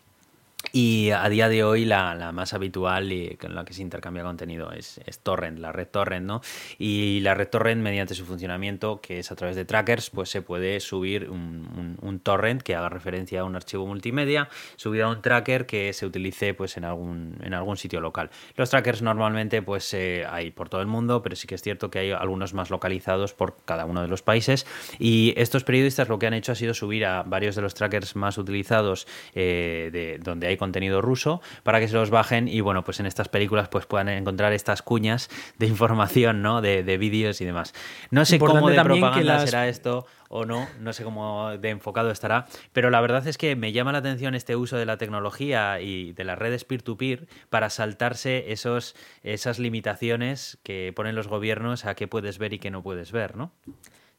[0.72, 4.22] y a día de hoy la, la, más habitual y con la que se intercambia
[4.22, 6.40] contenido es, es, Torrent, la red Torrent, ¿no?
[6.78, 10.42] Y la red Torrent, mediante su funcionamiento, que es a través de trackers, pues se
[10.42, 15.64] puede subir un, torrent que haga referencia a un archivo multimedia, subir a un tracker
[15.64, 18.30] que se utilice pues en algún, en algún sitio local.
[18.56, 21.90] Los trackers normalmente pues eh, hay por todo el mundo, pero sí que es cierto
[21.90, 24.66] que hay algunos más localizados por cada uno de los países.
[24.98, 28.16] Y estos periodistas lo que han hecho ha sido subir a varios de los trackers
[28.16, 32.84] más utilizados eh, de donde hay contenido ruso para que se los bajen y bueno,
[32.84, 36.60] pues en estas películas pues puedan encontrar estas cuñas de información, ¿no?
[36.60, 37.74] De, de vídeos y demás.
[38.12, 42.46] No sé cómo de propaganda será esto o no, no sé cómo de enfocado estará,
[42.72, 46.12] pero la verdad es que me llama la atención este uso de la tecnología y
[46.12, 48.94] de las redes peer-to-peer para saltarse esos,
[49.24, 53.36] esas limitaciones que ponen los gobiernos a qué puedes ver y qué no puedes ver,
[53.36, 53.50] ¿no?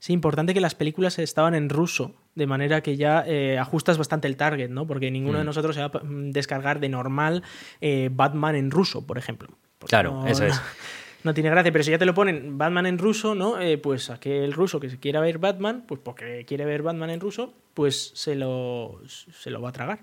[0.02, 4.28] Sí, importante que las películas estaban en ruso, de manera que ya eh, ajustas bastante
[4.28, 4.88] el target, ¿no?
[4.88, 5.46] Porque ninguno de mm.
[5.46, 7.44] nosotros se va a descargar de normal
[7.82, 9.50] eh, Batman en ruso, por ejemplo.
[9.86, 10.60] claro, eso es.
[11.24, 13.62] No, tiene gracia, pero si ya te lo ponen Batman en ruso, ¿no?
[13.62, 17.20] Eh, pues aquel ruso que se quiera ver Batman, pues porque quiere ver Batman en
[17.20, 20.00] ruso, pues se lo, se lo va a tragar.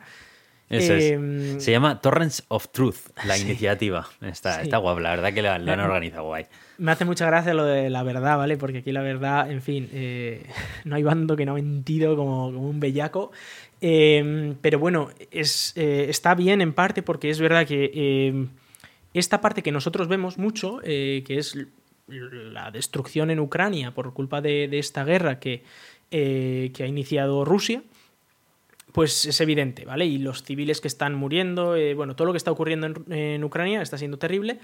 [0.70, 4.07] Em, Se llama Torrents of Truth, la iniciativa.
[4.20, 6.44] Está, está guapa, la verdad que la, han organizado guay.
[6.76, 8.59] Me hace mucha gracia lo de la verdad, ¿vale?
[8.59, 10.46] Porque aquí la verdad, en fin, eh,
[10.85, 13.33] no hay bando que no ha mentido como, un bellaco.
[13.81, 18.48] Em, pero bueno, es, eh, está bien en parte porque es verdad que em,
[19.14, 21.57] esta parte que nosotros vemos mucho, eh, que es
[22.07, 25.62] la destrucción en Ucrania por culpa de, de esta guerra que,
[26.11, 27.83] que ha iniciado Rusia,
[28.92, 30.07] pues es evidente, ¿vale?
[30.07, 33.83] Y los civiles que están muriendo, eh, bueno, todo lo que está ocurriendo en, Ucrania
[33.83, 34.61] está siendo terrible.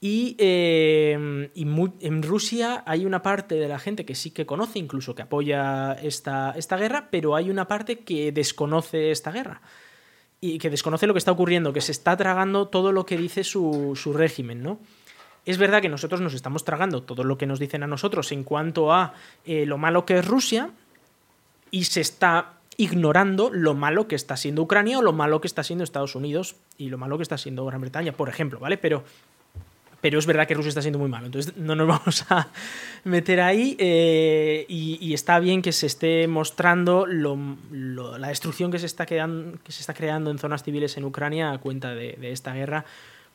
[0.00, 5.14] Y, eh, en Rusia hay una parte de la gente que sí que conoce, incluso
[5.14, 9.60] que apoya esta, esta guerra, pero hay una parte que desconoce esta guerra
[10.40, 13.44] y que desconoce lo que está ocurriendo, que se está tragando todo lo que dice
[13.44, 14.78] su, régimen, ¿no?
[15.44, 18.44] Es verdad que nosotros nos estamos tragando todo lo que nos dicen a nosotros en
[18.44, 19.14] cuanto a
[19.46, 20.70] eh, lo malo que es Rusia
[21.70, 25.62] y se está ignorando lo malo que está siendo Ucrania o lo malo que está
[25.62, 28.78] siendo Estados Unidos y lo malo que está siendo Gran Bretaña, por ejemplo, ¿vale?
[28.78, 29.04] Pero
[30.00, 32.48] pero es verdad que Rusia está siendo muy malo, entonces no nos vamos a
[33.04, 39.06] meter ahí eh, y, está bien que se esté mostrando la destrucción que se, está
[39.06, 42.84] quedando, que se está creando en zonas civiles en Ucrania a cuenta de, esta guerra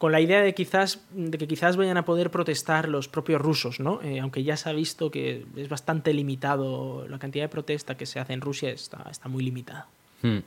[0.04, 3.80] con la idea de quizás de que quizás vayan a poder protestar los propios rusos,
[3.80, 4.02] ¿no?
[4.02, 8.06] Eh, aunque ya se ha visto que es bastante limitado la cantidad de protesta que
[8.06, 9.88] se hace en Rusia está, está muy limitada.
[10.24, 10.38] Hmm.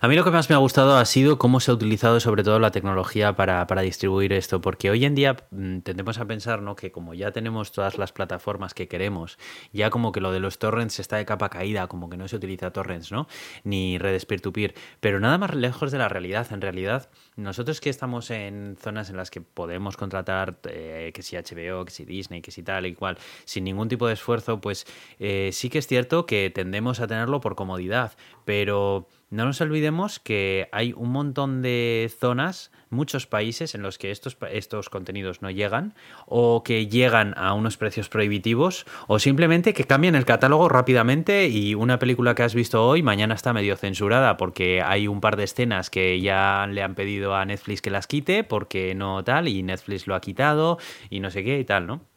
[0.00, 2.42] A mí lo que más me ha gustado ha sido cómo se ha utilizado sobre
[2.42, 6.74] todo la tecnología para, distribuir esto, porque hoy en día mm, tendemos a pensar ¿no?
[6.74, 9.38] que como ya tenemos todas las plataformas que queremos,
[9.74, 12.36] ya como que lo de los torrents está de capa caída, como que no se
[12.36, 13.28] utiliza torrents, ¿no?
[13.62, 16.46] Ni redes peer-to-peer, pero nada más lejos de la realidad.
[16.50, 21.36] En realidad, nosotros que estamos en zonas en las que podemos contratar eh, que si
[21.36, 24.86] HBO, que si Disney, que si tal y cual, sin ningún tipo de esfuerzo, pues
[25.18, 28.16] eh, sí que es cierto que tendemos a tenerlo por comodidad,
[28.46, 34.12] pero no nos olvidemos que hay un montón de zonas, muchos países en los que
[34.12, 35.94] estos, estos contenidos no llegan
[36.26, 41.74] o que llegan a unos precios prohibitivos o simplemente que cambian el catálogo rápidamente y
[41.74, 45.42] una película que has visto hoy mañana está medio censurada porque hay un par de
[45.42, 49.64] escenas que ya le han pedido a Netflix que las quite porque no tal y
[49.64, 50.78] Netflix lo ha quitado
[51.10, 52.15] y no sé qué y tal, ¿no?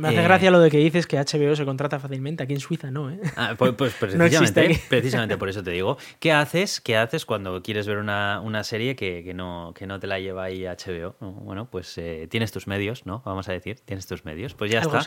[0.00, 2.42] Me hace gracia lo de que dices que HBO se contrata fácilmente.
[2.42, 3.18] Aquí en Suiza no, ¿eh?
[3.36, 5.96] Ah, pues, pues precisamente, precisamente por eso te digo.
[6.20, 10.20] ¿Qué haces, qué haces cuando quieres ver una, serie que, no, que no te la
[10.20, 11.16] lleva ahí HBO?
[11.20, 13.22] Bueno, pues eh, tienes tus medios, ¿no?
[13.24, 14.54] Vamos a decir, tienes tus medios.
[14.54, 15.06] Pues ya está.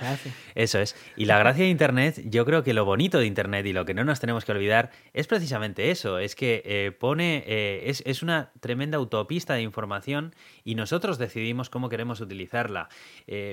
[0.56, 0.95] Eso es.
[1.15, 3.93] Y la gracia de Internet, yo creo que lo bonito de Internet y lo que
[3.93, 6.19] no nos tenemos que olvidar es precisamente eso.
[6.19, 11.69] Es que eh, pone, eh, es, es una tremenda autopista de información y nosotros decidimos
[11.69, 12.89] cómo queremos utilizarla.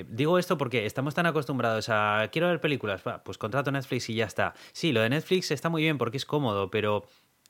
[0.09, 4.25] digo esto porque estamos tan acostumbrados a quiero ver películas, pues contrato Netflix y ya
[4.25, 4.53] está.
[4.71, 7.05] Sí, lo de Netflix está muy bien porque es cómodo, pero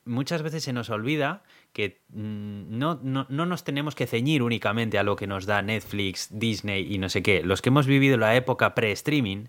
[0.08, 4.98] muchas veces se nos olvida que mm, no, no, no, nos tenemos que ceñir únicamente
[4.98, 7.44] a lo que nos da Netflix, Disney y no sé qué.
[7.44, 9.46] Los que hemos vivido la época pre-streaming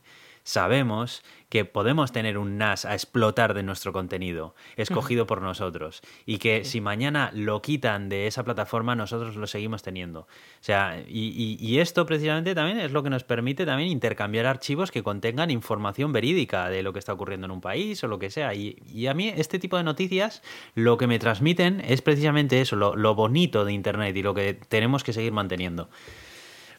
[0.48, 6.38] sabemos que podemos tener un NAS a explotar de nuestro contenido, escogido por nosotros, y
[6.38, 10.20] que si mañana lo quitan de esa plataforma, nosotros lo seguimos teniendo.
[10.20, 10.26] O
[10.60, 15.50] sea, y, esto precisamente también es lo que nos permite también intercambiar archivos que contengan
[15.50, 18.54] información verídica de lo que está ocurriendo en un país o lo que sea.
[18.54, 20.42] Y, a mí este tipo de noticias
[20.74, 24.54] lo que me transmiten es precisamente eso, lo, lo bonito de Internet y lo que
[24.54, 25.90] tenemos que seguir manteniendo.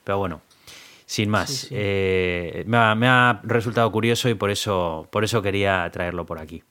[0.04, 0.42] Pero bueno,
[1.10, 5.90] sin más, eh, me, ha, me, ha, resultado curioso y por eso, por eso quería
[5.92, 6.62] traerlo por aquí.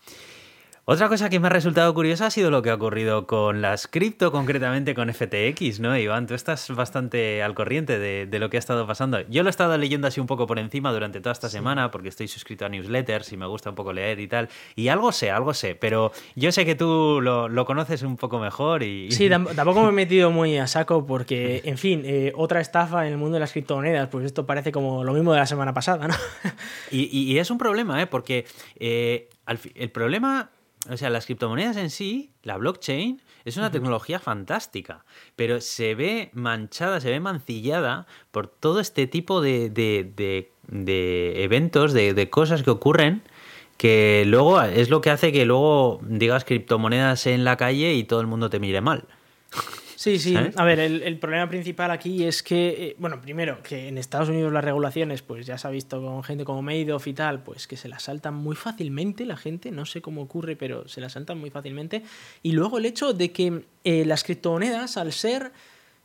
[0.91, 3.87] Otra cosa que me ha resultado curiosa ha sido lo que ha ocurrido con las
[3.87, 6.27] cripto, concretamente con FTX, ¿no, Iván?
[6.27, 9.21] Tú estás bastante al corriente de, lo que ha estado pasando.
[9.29, 12.09] Yo lo he estado leyendo así un poco por encima durante toda esta semana, porque
[12.09, 14.49] estoy suscrito a newsletters y me gusta un poco leer y tal.
[14.77, 18.83] Y algo sé, algo sé, pero yo sé que tú lo, conoces un poco mejor
[18.83, 19.11] y...
[19.11, 23.13] Sí, tampoco me he metido muy a saco porque, en fin, eh, otra estafa en
[23.13, 26.09] el mundo de las criptomonedas, pues esto parece como lo mismo de la semana pasada,
[26.09, 26.15] ¿no?
[26.91, 28.07] y, es un problema, ¿eh?
[28.07, 28.47] Porque
[28.81, 29.29] eh,
[29.75, 30.51] el problema
[30.89, 35.05] o sea, las criptomonedas en sí, la blockchain, es una tecnología fantástica,
[35.37, 41.93] pero se ve manchada, se ve mancillada por todo este tipo de, de, de, eventos,
[41.93, 43.23] de, cosas que ocurren
[43.77, 48.21] que luego es lo que hace que luego digas criptomonedas en la calle y todo
[48.21, 49.05] el mundo te mire mal.
[49.99, 50.37] Sí, sí.
[50.55, 54.53] A ver, el, problema principal aquí es que, eh, bueno, primero, que en Estados Unidos
[54.53, 57.77] las regulaciones, pues ya se ha visto con gente como Madoff y tal, pues que
[57.77, 61.39] se las saltan muy fácilmente la gente, no sé cómo ocurre, pero se las saltan
[61.39, 62.05] muy fácilmente.
[62.45, 65.51] Y luego el hecho de que eh, las criptomonedas, al ser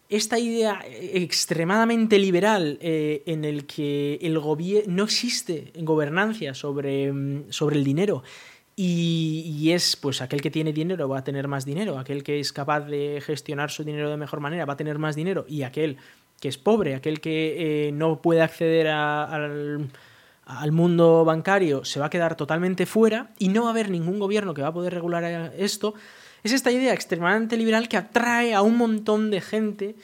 [0.09, 7.51] esta idea extremadamente liberal eh, en el que el gobierno no existe gobernancia sobre, mm,
[7.51, 8.23] sobre el dinero
[8.75, 12.51] y, es, pues, aquel que tiene dinero va a tener más dinero, aquel que es
[12.51, 15.97] capaz de gestionar su dinero de mejor manera va a tener más dinero, y aquel
[16.39, 19.89] que es pobre, aquel que eh, no puede acceder al,
[20.45, 24.19] al, mundo bancario, se va a quedar totalmente fuera y no va a haber ningún
[24.19, 25.93] gobierno que va a poder regular esto.
[26.43, 29.95] Es esta idea extremadamente liberal que atrae a un montón de gente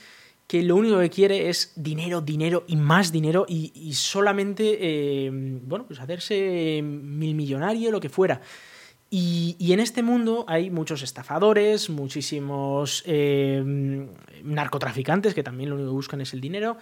[0.49, 5.85] que lo único que quiere es dinero, dinero y más dinero y, solamente, eh, bueno,
[5.85, 8.41] pues hacerse mil millonario, lo que fuera.
[9.11, 13.61] Y, en este mundo hay muchos estafadores, muchísimos eh,
[14.43, 16.77] narcotraficantes que también lo único que buscan es el dinero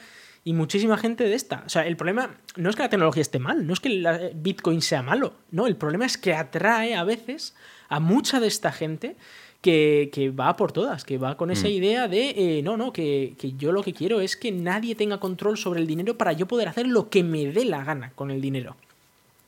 [0.45, 1.63] y muchísima gente de esta.
[1.65, 4.32] O sea, el problema no es que la tecnología esté mal, no es que el
[4.34, 7.53] Bitcoin sea malo, no, el problema es que atrae a veces
[7.89, 9.18] a mucha de esta gente
[9.62, 11.72] que, va por todas, que va con esa mm.
[11.72, 12.30] idea de,
[12.60, 15.88] eh, no, no, que, yo lo que quiero es que nadie tenga control sobre el
[15.88, 18.76] dinero para yo poder hacer lo que me dé la gana con el dinero.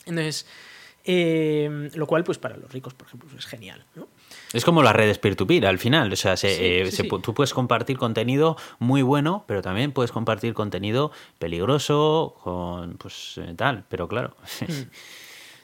[0.05, 0.45] Entonces,
[1.05, 3.83] Eh, lo cual, pues para los ricos, por ejemplo, es genial.
[3.95, 4.07] ¿no?
[4.53, 6.11] Es como las redes peer-to-peer al final.
[6.11, 7.09] O sea, se, Sí, eh, sí, se sí.
[7.09, 13.37] pu- tú puedes compartir contenido muy bueno, pero también puedes compartir contenido peligroso, con pues
[13.37, 13.85] eh, tal.
[13.89, 14.35] Pero claro.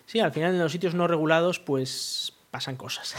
[0.07, 3.13] Sí, al final en los sitios no regulados pues pasan cosas.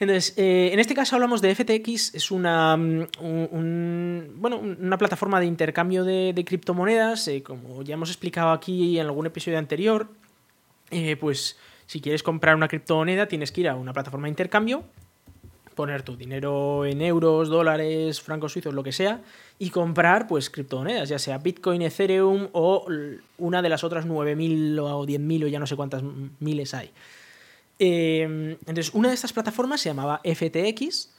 [0.00, 5.40] Entonces, eh, en este caso hablamos de FTX, es una, mm, un- bueno, una plataforma
[5.40, 10.06] de intercambio de, criptomonedas, eh, como ya hemos explicado aquí en algún episodio anterior,
[10.90, 14.84] eh, pues si quieres comprar una criptomoneda tienes que ir a una plataforma de intercambio,
[15.74, 19.20] poner tu dinero en euros, dólares, francos suizos, lo que sea,
[19.58, 22.86] y comprar pues criptomonedas, ya sea Bitcoin, Ethereum o
[23.38, 26.02] una de las otras 9.000 o 10.000 o ya no sé cuántas
[26.40, 26.90] miles hay.
[27.78, 31.14] Eh, entonces, una de estas plataformas se llamaba FTX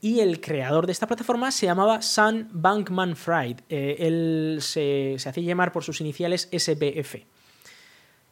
[0.00, 3.60] y el creador de esta plataforma se llamaba Sam Bankman Fried.
[3.68, 7.16] Eh, él se, se hacía llamar por sus iniciales SBF.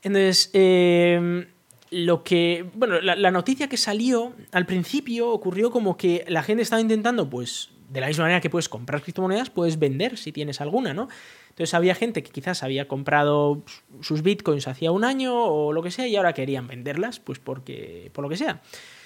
[0.03, 1.49] Entonces, eh,
[1.91, 2.67] lo que.
[2.75, 7.71] Bueno, la noticia que salió al principio ocurrió como que la gente estaba intentando, pues,
[7.89, 11.09] de la misma manera que puedes comprar criptomonedas, puedes vender si tienes alguna, ¿no?
[11.51, 13.63] Entonces había gente que quizás había comprado
[14.03, 18.11] sus bitcoins hacía un año o lo que sea y ahora querían venderlas, pues porque.
[18.13, 18.61] por lo que sea.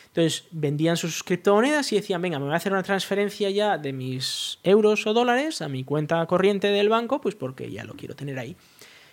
[0.09, 3.93] Entonces vendían sus criptomonedas y decían, venga, me voy a hacer una transferencia ya de
[3.93, 8.17] mis euros o dólares a mi cuenta corriente del banco, pues porque ya lo quiero
[8.17, 8.57] tener ahí.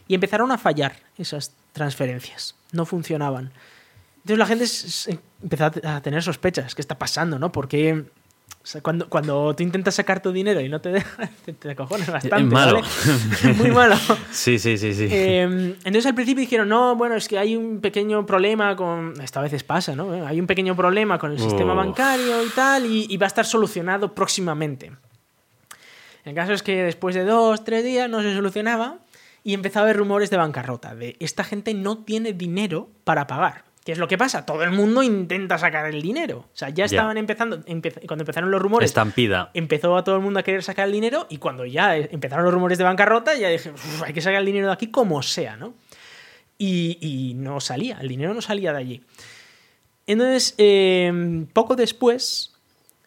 [0.08, 2.56] Y empezaron a fallar esas transferencias.
[2.72, 3.52] No funcionaban.
[4.24, 4.66] Entonces la gente
[5.44, 6.74] empezó a te- a tener sospechas.
[6.74, 7.38] ¿Qué está pasando?
[7.38, 7.52] ¿no?
[7.52, 8.06] Porque
[8.62, 11.72] o sea, cuando, cuando tú intentas sacar tu dinero y no te dejan, te, te
[11.72, 12.44] acojonas bastante.
[12.54, 12.82] malo.
[12.82, 13.54] ¿vale?
[13.54, 13.96] Muy malo.
[14.32, 15.08] sí, sí, sí, sí.
[15.10, 19.14] Eh, entonces al principio dijeron, no, bueno, es que hay un pequeño problema con...
[19.22, 20.14] Esta veces pasa, ¿no?
[20.14, 23.28] Eh, Hay un pequeño problema con el sistema bancario y tal, y, y va a
[23.28, 24.92] estar solucionado próximamente.
[26.26, 28.98] El caso es que después de dos, tres días no se solucionaba
[29.46, 33.64] y empezó a haber rumores de bancarrota, de esta gente no tiene dinero para pagar.
[33.88, 34.46] ¿Qué es lo que pasa?
[34.46, 36.40] Todo el mundo intenta sacar el dinero.
[36.40, 39.50] O sea, ya estaban empezando, empe- cuando empezaron los rumores, Estampida.
[39.54, 42.44] empezó a todo el mundo a querer sacar el dinero y cuando ya eh, empezaron
[42.44, 45.24] los rumores de bancarrota, ya dije, "Uf, hay que sacar el dinero de aquí como
[45.24, 45.74] sea, ¿no?
[46.58, 49.04] Y, y no salía, el dinero no salía de allí.
[50.06, 52.56] Entonces, eh, poco después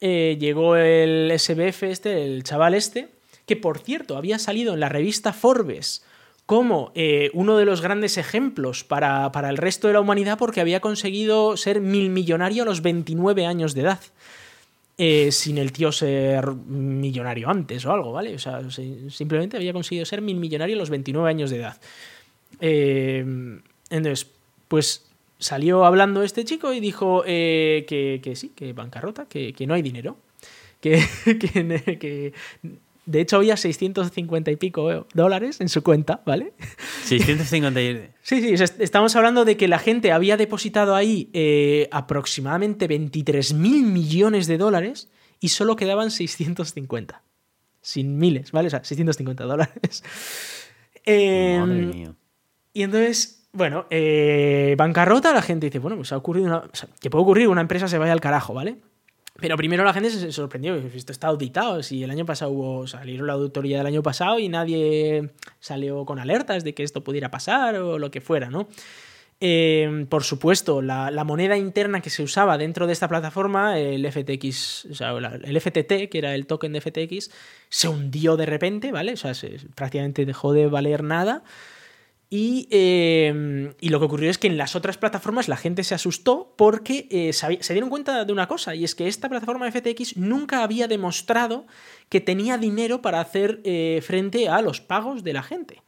[0.01, 3.09] eh, llegó el SBF este, el chaval este,
[3.45, 6.07] que por cierto había salido en la revista Forbes
[6.51, 10.61] como eh, uno de los grandes ejemplos para, para el resto de la humanidad porque
[10.61, 14.01] había conseguido ser mil millonario a los 29 años de edad.
[14.99, 18.35] Eh, sin el tío ser millonario antes o algo, ¿vale?
[18.35, 21.81] O sea, si- simplemente había conseguido ser mil millonario a los 29 años de edad.
[22.61, 23.25] Eh,
[23.89, 24.27] entonces,
[24.67, 25.07] pues
[25.39, 29.83] salió hablando este chico y dijo que, que sí, que bancarrota, que, que no hay
[29.83, 30.17] dinero.
[30.81, 31.01] Que,
[32.01, 32.33] que-
[33.11, 36.53] de hecho había 650 y pico dólares en su cuenta, ¿vale?
[37.05, 37.81] 650.
[37.83, 43.55] y- Sí, sí, estamos hablando de que la gente había depositado ahí eh, aproximadamente 23
[43.55, 45.09] mil millones de dólares
[45.41, 47.23] y solo quedaban 650.
[47.83, 48.69] Sin miles, ¿vale?
[48.69, 50.05] O sea, 650 dólares.
[51.05, 52.15] Eh, Madre mía.
[52.73, 56.59] y entonces, bueno, eh, bancarrota, la gente dice, bueno, pues ha ocurrido una...
[56.59, 58.77] o sea, que puede ocurrir, una empresa se vaya al carajo, ¿vale?
[59.41, 63.27] Pero primero la gente se sorprendió, esto está auditado, si el año pasado hubo, salieron
[63.27, 65.31] la auditoría del año pasado y nadie
[65.61, 68.69] salió con alertas de que esto pudiera pasar o lo que fuera, ¿no?
[69.43, 74.89] Eh, por supuesto, la, moneda interna que se usaba dentro de esta plataforma, el FTX,
[74.91, 77.31] o sea, el FTT, que era el token de FTX,
[77.71, 79.15] se hundió de repente, ¿vale?
[79.15, 81.43] O sea, se- prácticamente dejó de valer nada.
[82.33, 85.97] Y, eh, y lo que ocurrió es que en las otras plataformas la gente se
[85.97, 90.17] asustó porque eh, se dieron cuenta de una cosa, y es que esta plataforma FTX
[90.17, 91.67] nunca había demostrado
[92.09, 95.83] que tenía dinero para hacer eh, frente a los pagos de la gente.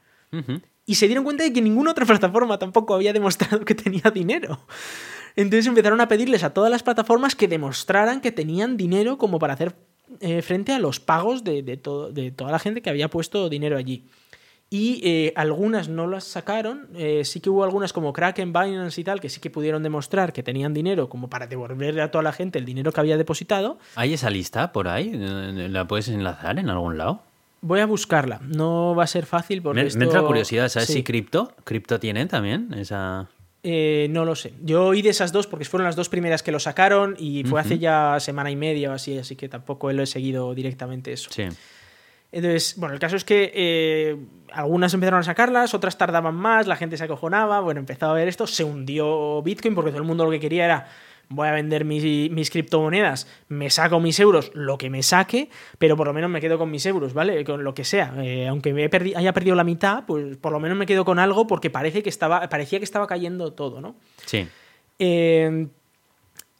[0.84, 4.66] Y se dieron cuenta de que ninguna otra plataforma tampoco había demostrado que tenía dinero.
[5.36, 9.54] Entonces empezaron a pedirles a todas las plataformas que demostraran que tenían dinero como para
[9.54, 9.76] hacer
[10.42, 13.76] frente a los pagos de, de todo- de toda la gente que había puesto dinero
[13.78, 14.06] allí.
[14.74, 16.88] Y eh, algunas no las sacaron.
[16.96, 20.32] eh, sí que hubo algunas como Kraken, Binance y tal, que sí que pudieron demostrar
[20.32, 23.78] que tenían dinero como para devolverle a toda la gente el dinero que había depositado.
[23.96, 25.12] ¿Hay esa lista por ahí?
[25.14, 27.20] ¿La puedes enlazar en algún lado?
[27.60, 28.40] Voy a buscarla.
[28.42, 30.94] No va a ser fácil porque Me, esto- me entra curiosidad, ¿sabes Sí.
[30.94, 31.52] si Crypto?
[31.64, 33.28] ¿Crypto tiene también esa...?
[33.64, 34.54] Eh, no lo sé.
[34.64, 37.60] Yo oí de esas dos porque fueron las dos primeras que lo sacaron y fue
[37.60, 41.30] hace ya semana y media o así, así que tampoco lo he seguido directamente eso.
[41.30, 41.44] Sí.
[42.32, 44.16] Entonces, bueno, el caso es que eh,
[44.50, 48.26] algunas empezaron a sacarlas, otras tardaban más, la gente se acojonaba, bueno, empezaba a ver
[48.26, 50.88] esto, se hundió Bitcoin porque todo el mundo lo que quería era,
[51.28, 56.06] voy a vender mis, criptomonedas, me saco mis euros, lo que me saque, pero por
[56.06, 57.44] lo menos me quedo con mis euros, ¿vale?
[57.44, 58.14] Con lo que sea.
[58.22, 61.46] Eh, aunque me haya perdido la mitad, pues por lo menos me quedo con algo
[61.46, 63.96] porque parece que estaba, parecía que estaba cayendo todo, ¿no?
[64.24, 64.48] Sí.
[64.98, 65.68] Eh,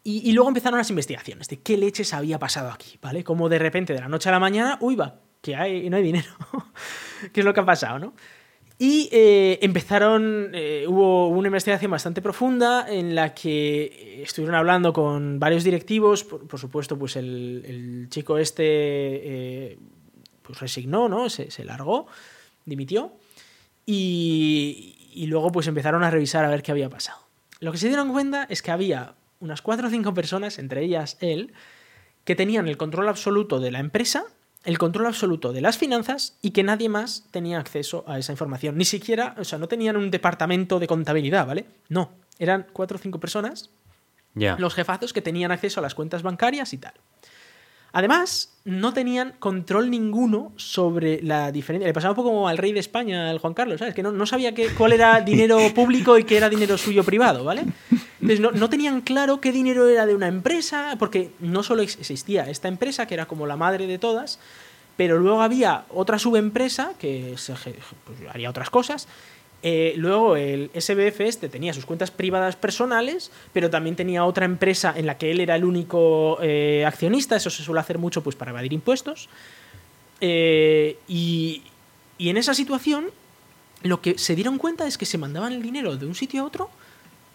[0.04, 3.22] y, y, luego empezaron las investigaciones de qué leches había pasado aquí, ¿vale?
[3.22, 6.02] Como de repente, de la noche a la mañana, uy, va, que hay, no hay
[6.02, 6.30] dinero.
[7.32, 8.14] ¿Qué es lo que ha pasado, no?
[8.78, 15.38] Y eh, empezaron, eh, hubo una investigación bastante profunda en la que estuvieron hablando con
[15.38, 19.78] varios directivos, por, supuesto, pues el, chico este eh,
[20.42, 21.28] pues resignó, ¿no?
[21.28, 22.06] Se, largó,
[22.64, 23.12] dimitió,
[23.86, 27.20] y, y, luego pues empezaron a revisar a ver qué había pasado.
[27.60, 31.18] Lo que se dieron cuenta es que había unas cuatro o cinco personas, entre ellas
[31.20, 31.52] él,
[32.24, 34.24] que tenían el control absoluto de la empresa
[34.64, 38.76] el control absoluto de las finanzas y que nadie más tenía acceso a esa información.
[38.76, 41.66] Ni siquiera, o sea, no tenían un departamento de contabilidad, ¿vale?
[41.88, 43.70] No, eran cuatro o cinco personas,
[44.34, 46.94] los jefazos que tenían acceso a las cuentas bancarias y tal.
[47.94, 51.86] Además, no tenían control ninguno sobre la diferencia.
[51.86, 53.94] Le pasaba un poco como al rey de España, al Juan Carlos, ¿sabes?
[53.94, 57.64] Que no, sabía cuál era dinero público y qué era dinero suyo privado, ¿vale?
[58.22, 62.68] Entonces, no, tenían claro qué dinero era de una empresa, porque no solo existía esta
[62.68, 64.38] empresa, que era como la madre de todas,
[64.96, 69.08] pero luego había otra subempresa que pues, haría otras cosas
[69.64, 74.92] eh, luego el SBF este tenía sus cuentas privadas personales, pero también tenía otra empresa
[74.96, 78.34] en la que él era el único eh, accionista, eso se suele hacer mucho pues,
[78.34, 79.28] para evadir impuestos.
[80.20, 81.62] Eh, y,
[82.18, 83.06] en esa situación
[83.82, 86.44] lo que se dieron cuenta es que se mandaban el dinero de un sitio a
[86.44, 86.70] otro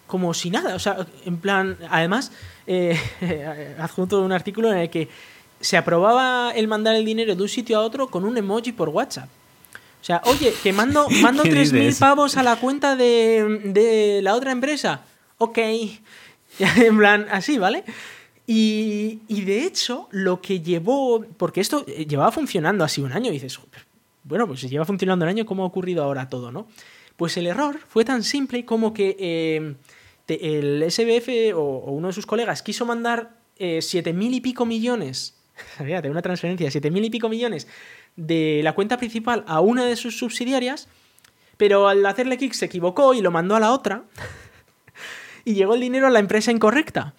[0.08, 0.76] como si nada.
[0.76, 2.32] O sea, en plan, además,
[3.80, 5.10] adjunto un artículo en el que
[5.60, 8.89] se aprobaba el mandar el dinero de un sitio a otro con un emoji por
[8.89, 9.30] WhatsApp.
[10.01, 15.01] O sea, oye, que mando, mando 3.000 pavos a la cuenta de, la otra empresa.
[15.38, 15.58] Ok.
[16.60, 17.84] en plan, así, ¿vale?
[18.45, 21.26] Y, de hecho, lo que llevó.
[21.38, 23.30] Porque esto eh, llevaba funcionando así un año.
[23.30, 23.60] Y dices,
[24.24, 26.68] bueno, pues si lleva funcionando un año, ¿cómo ha ocurrido ahora todo, no?
[27.18, 29.76] Pues el error fue tan simple como que eh,
[30.28, 35.36] el SBF o, uno de sus colegas quiso mandar eh, 7.000 y pico millones.
[35.78, 37.67] Fíjate, una transferencia de 7.000 y pico millones
[38.15, 40.88] de la cuenta principal a una de sus subsidiarias,
[41.57, 44.03] pero al hacerle clic se equivocó y lo mandó a la otra
[45.45, 47.13] y llegó el dinero a la empresa incorrecta.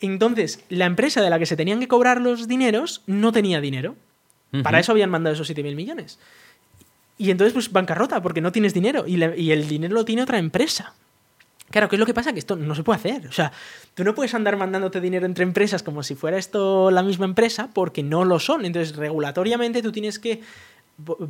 [0.00, 3.96] Entonces, la empresa de la que se tenían que cobrar los dineros no tenía dinero.
[4.62, 6.18] Para eso habían mandado esos 7.000 millones.
[7.18, 9.04] Y entonces, pues bancarrota, porque no tienes dinero.
[9.06, 10.94] Y, y, el dinero lo tiene otra empresa.
[11.70, 12.32] Claro, ¿qué es lo que pasa?
[12.32, 13.26] Que esto no se puede hacer.
[13.26, 13.52] O sea,
[13.94, 17.70] tú no puedes andar mandándote dinero entre empresas como si fuera esto la misma empresa
[17.72, 18.64] porque no lo son.
[18.64, 20.42] Entonces, regulatoriamente tú tienes que,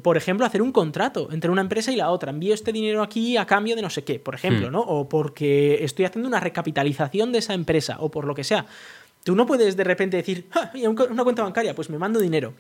[0.03, 2.31] por ejemplo, hacer un contrato entre una empresa y la otra.
[2.31, 4.73] Envío este dinero aquí a cambio de no sé qué, por ejemplo, hmm.
[4.73, 4.81] ¿no?
[4.81, 8.67] O porque estoy haciendo una recapitalización de esa empresa o por lo que sea.
[9.25, 10.71] Tú no puedes de repente decir, ah,
[11.11, 12.53] una cuenta bancaria, pues me mando dinero.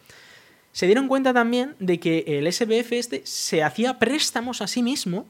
[0.72, 5.26] Se dieron cuenta también de que el SBF este se hacía préstamos a sí mismo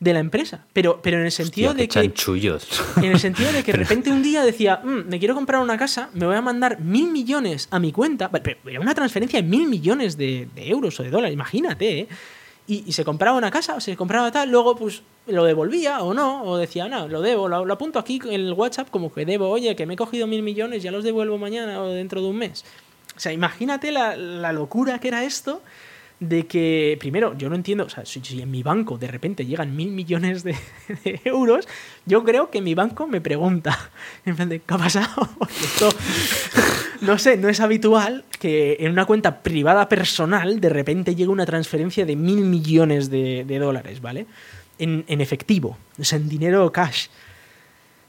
[0.00, 0.64] de la empresa.
[0.72, 2.10] Pero, pero en el sentido de que.
[2.96, 5.78] En el sentido de que de repente un día decía, mm, me quiero comprar una
[5.78, 8.30] casa, me voy a mandar mil millones a mi cuenta.
[8.30, 12.08] Pero era una transferencia de mil millones de, euros o de dólares, imagínate, ¿eh?
[12.66, 16.44] Y, se compraba una casa, o se compraba tal, luego pues lo devolvía o no,
[16.44, 19.48] o decía, no, lo debo, lo, lo, apunto aquí en el WhatsApp como que debo,
[19.48, 22.36] oye, que me he cogido mil millones, ya los devuelvo mañana o dentro de un
[22.36, 22.64] mes.
[23.16, 25.62] O sea, imagínate la, la locura que era esto
[26.20, 29.74] de que, primero, yo no entiendo, o sea, si, en mi banco de repente llegan
[29.74, 30.54] mil millones de,
[31.24, 31.66] euros,
[32.04, 33.90] yo creo que mi banco me pregunta,
[34.26, 35.28] en plan de, ¿qué ha pasado?
[35.50, 35.88] esto,
[37.00, 41.46] no sé, no es habitual que en una cuenta privada personal de repente llegue una
[41.46, 44.26] transferencia de mil millones de, dólares, ¿vale?
[44.78, 47.08] En, en efectivo, o sea, en dinero cash.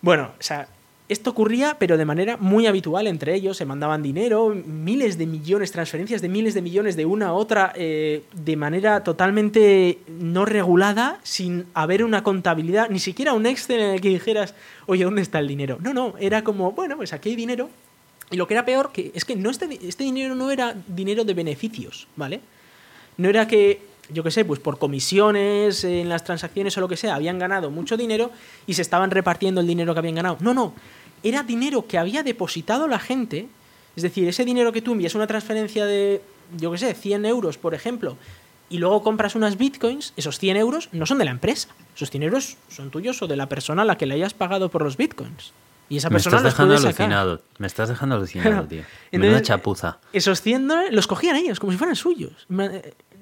[0.01, 0.67] Bueno, o sea,
[1.11, 5.73] esto ocurría, pero de manera muy habitual entre ellos, se mandaban dinero, miles de millones,
[5.73, 11.19] transferencias de miles de millones de una a otra, eh, de manera totalmente no regulada,
[11.23, 14.55] sin haber una contabilidad, ni siquiera un Excel en el que dijeras,
[14.85, 15.79] oye, ¿dónde está el dinero?
[15.81, 17.69] No, no, era como, bueno, pues aquí hay dinero.
[18.29, 21.25] Y lo que era peor, que es que no este, este dinero no era dinero
[21.25, 22.39] de beneficios, ¿vale?
[23.17, 23.81] No era que
[24.13, 27.71] yo qué sé, pues por comisiones en las transacciones o lo que sea, habían ganado
[27.71, 28.31] mucho dinero
[28.67, 30.37] y se estaban repartiendo el dinero que habían ganado.
[30.39, 30.73] No, no,
[31.23, 33.47] era dinero que había depositado la gente,
[33.95, 36.21] es decir, ese dinero que tú envías una transferencia de,
[36.57, 38.17] yo qué sé, 100 euros, por ejemplo,
[38.69, 42.23] y luego compras unas bitcoins, esos 100 euros no son de la empresa, esos 100
[42.23, 44.97] euros son tuyos o de la persona a la que le hayas pagado por los
[44.97, 45.53] bitcoins.
[45.89, 47.41] Y esa persona me estás dejando alucinado.
[47.57, 48.83] Me estás dejando alucinado, tío.
[49.11, 49.99] Menuda chapuza.
[50.13, 52.45] Esos 100 dólares los cogían ellos, como si fueran suyos.
[52.47, 52.69] No,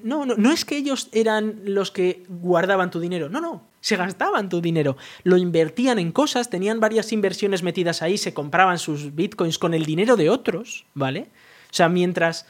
[0.04, 3.28] no, no es que ellos eran los que guardaban tu dinero.
[3.28, 3.64] No, no.
[3.82, 4.98] Se gastaban tu dinero.
[5.24, 9.86] Lo invertían en cosas, tenían varias inversiones metidas ahí, se compraban sus bitcoins con el
[9.86, 11.30] dinero de otros, ¿vale?
[11.72, 12.46] O sea, mientras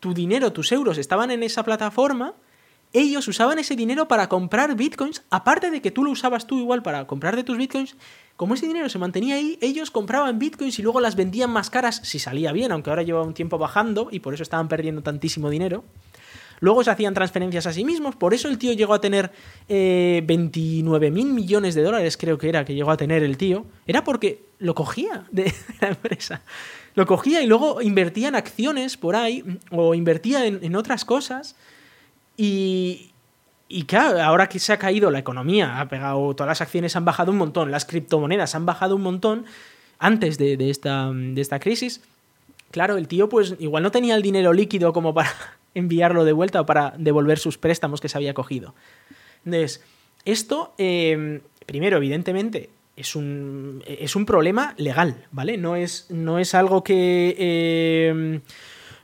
[0.00, 2.34] tu dinero, tus euros estaban en esa plataforma,
[2.92, 6.82] ellos usaban ese dinero para comprar bitcoins, aparte de que tú lo usabas tú igual
[6.82, 7.96] para comprar de tus bitcoins,
[8.36, 12.00] como ese dinero se mantenía ahí, ellos compraban bitcoins y luego las vendían más caras
[12.04, 15.50] si salía bien, aunque ahora lleva un tiempo bajando y por eso estaban perdiendo tantísimo
[15.50, 15.84] dinero.
[16.64, 19.30] Luego se hacían transferencias a sí mismos, por eso el tío llegó a tener
[19.68, 23.66] eh, 29 mil millones de dólares, creo que era que llegó a tener el tío.
[23.86, 25.52] Era porque lo cogía de
[25.82, 26.40] la empresa.
[26.94, 31.54] Lo cogía y luego invertía en acciones por ahí o invertía en, otras cosas.
[32.34, 33.12] Y,
[33.86, 37.30] claro, ahora que se ha caído la economía, ha pegado, todas las acciones han bajado
[37.30, 39.44] un montón, las criptomonedas han bajado un montón
[39.98, 42.00] antes de, esta, de esta crisis.
[42.70, 45.30] Claro, el tío pues igual no tenía el dinero líquido como para
[45.74, 48.74] enviarlo de vuelta o para devolver sus préstamos que se había cogido.
[49.44, 49.82] Entonces,
[50.24, 55.56] esto, eh, primero, evidentemente, es un, es un problema legal, ¿vale?
[55.56, 57.34] No es, no es algo que...
[57.38, 58.40] Eh,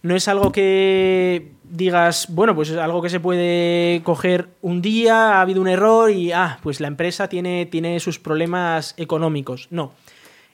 [0.03, 5.37] no es algo que digas, bueno, pues es algo que se puede coger un día,
[5.37, 9.69] ha habido un error y, ah, pues la empresa tiene, tiene sus problemas económicos.
[9.71, 9.93] No.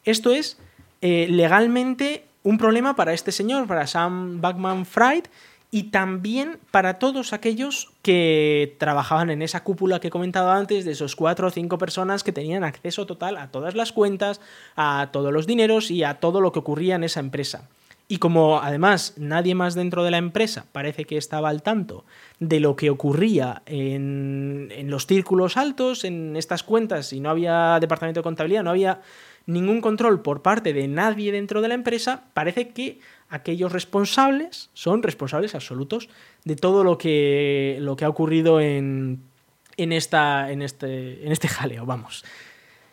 [0.05, 0.59] Esto es
[1.01, 5.25] eh, legalmente un problema para este señor, para Sam Backman Fried,
[5.71, 10.93] y también para todos aquellos que trabajaban en esa cúpula que he comentado antes, de
[10.93, 14.41] esos cuatro o cinco personas que tenían acceso total a todas las cuentas,
[14.77, 17.69] a todos los dineros y a todo lo que ocurría en esa empresa.
[18.09, 22.05] Y como además nadie más dentro de la empresa parece que estaba al tanto
[22.39, 27.79] de lo que ocurría en, en, los círculos altos, en estas cuentas, y no había
[27.81, 29.01] departamento de contabilidad, no había
[29.47, 35.03] ningún control por parte de nadie dentro de la empresa, parece que aquellos responsables son
[35.03, 36.09] responsables absolutos
[36.45, 39.23] de todo lo que, lo que ha ocurrido en,
[39.77, 42.25] en, esta, en, este, en este jaleo, vamos.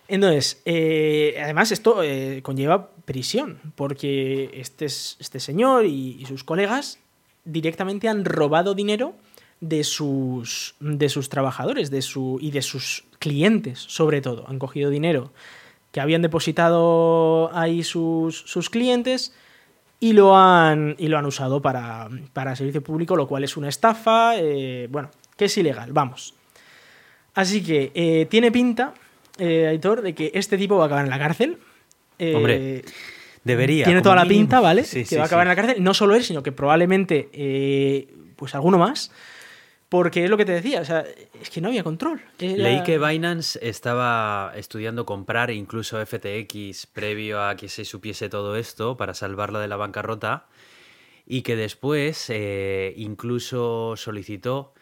[0.07, 6.99] Entonces, eh, además esto eh, conlleva prisión, porque este, este señor y, y, sus colegas
[7.45, 9.13] directamente han robado dinero
[9.61, 14.45] de sus, de sus trabajadores de su, y de sus clientes, sobre todo.
[14.47, 15.31] Han cogido dinero
[15.93, 19.33] que habían depositado ahí sus, sus clientes
[20.03, 23.69] y lo han, y lo han usado para, para servicio público, lo cual es una
[23.69, 26.33] estafa, eh, bueno, que es ilegal, vamos.
[27.33, 28.93] Así que eh, tiene pinta,
[29.37, 31.57] eh, Aitor, de que este tipo va a acabar en la cárcel.
[32.19, 32.83] Eh, Hombre,
[33.45, 33.85] debería.
[33.85, 34.83] Tiene toda la pinta, ¿vale?
[34.83, 35.51] Sí, que sí, va a acabar sí.
[35.51, 35.81] en la cárcel.
[35.81, 39.09] No solo él, sino que probablemente pues alguno más.
[39.93, 41.05] Porque es lo que te decía, o sea,
[41.39, 42.19] es que no había control.
[42.39, 42.63] Era...
[42.63, 48.97] Leí que Binance estaba estudiando comprar incluso FTX previo a que se supiese todo esto
[48.97, 50.47] para salvarlo de la bancarrota
[51.27, 54.73] y que después eh, incluso solicitó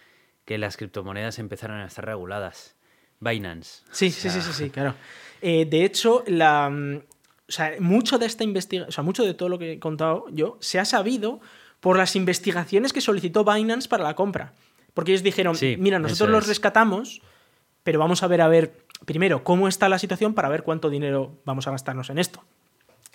[0.45, 2.77] que las criptomonedas empezaran a estar reguladas.
[3.19, 3.83] Binance.
[3.91, 4.31] Sí, o sea...
[4.31, 4.95] sí, sí, sí, sí, claro.
[5.43, 9.49] Eh, de hecho, la, o sea, mucho de esta investigación, o sea, mucho de todo
[9.49, 11.41] lo que he contado yo, se ha sabido
[11.81, 14.53] por las investigaciones que solicitó Binance para la compra.
[14.93, 17.21] Porque ellos dijeron, sí, mira, nosotros los rescatamos,
[17.83, 18.73] pero vamos a ver, a ver,
[19.05, 22.43] primero, cómo está la situación para ver cuánto dinero vamos a gastarnos en esto.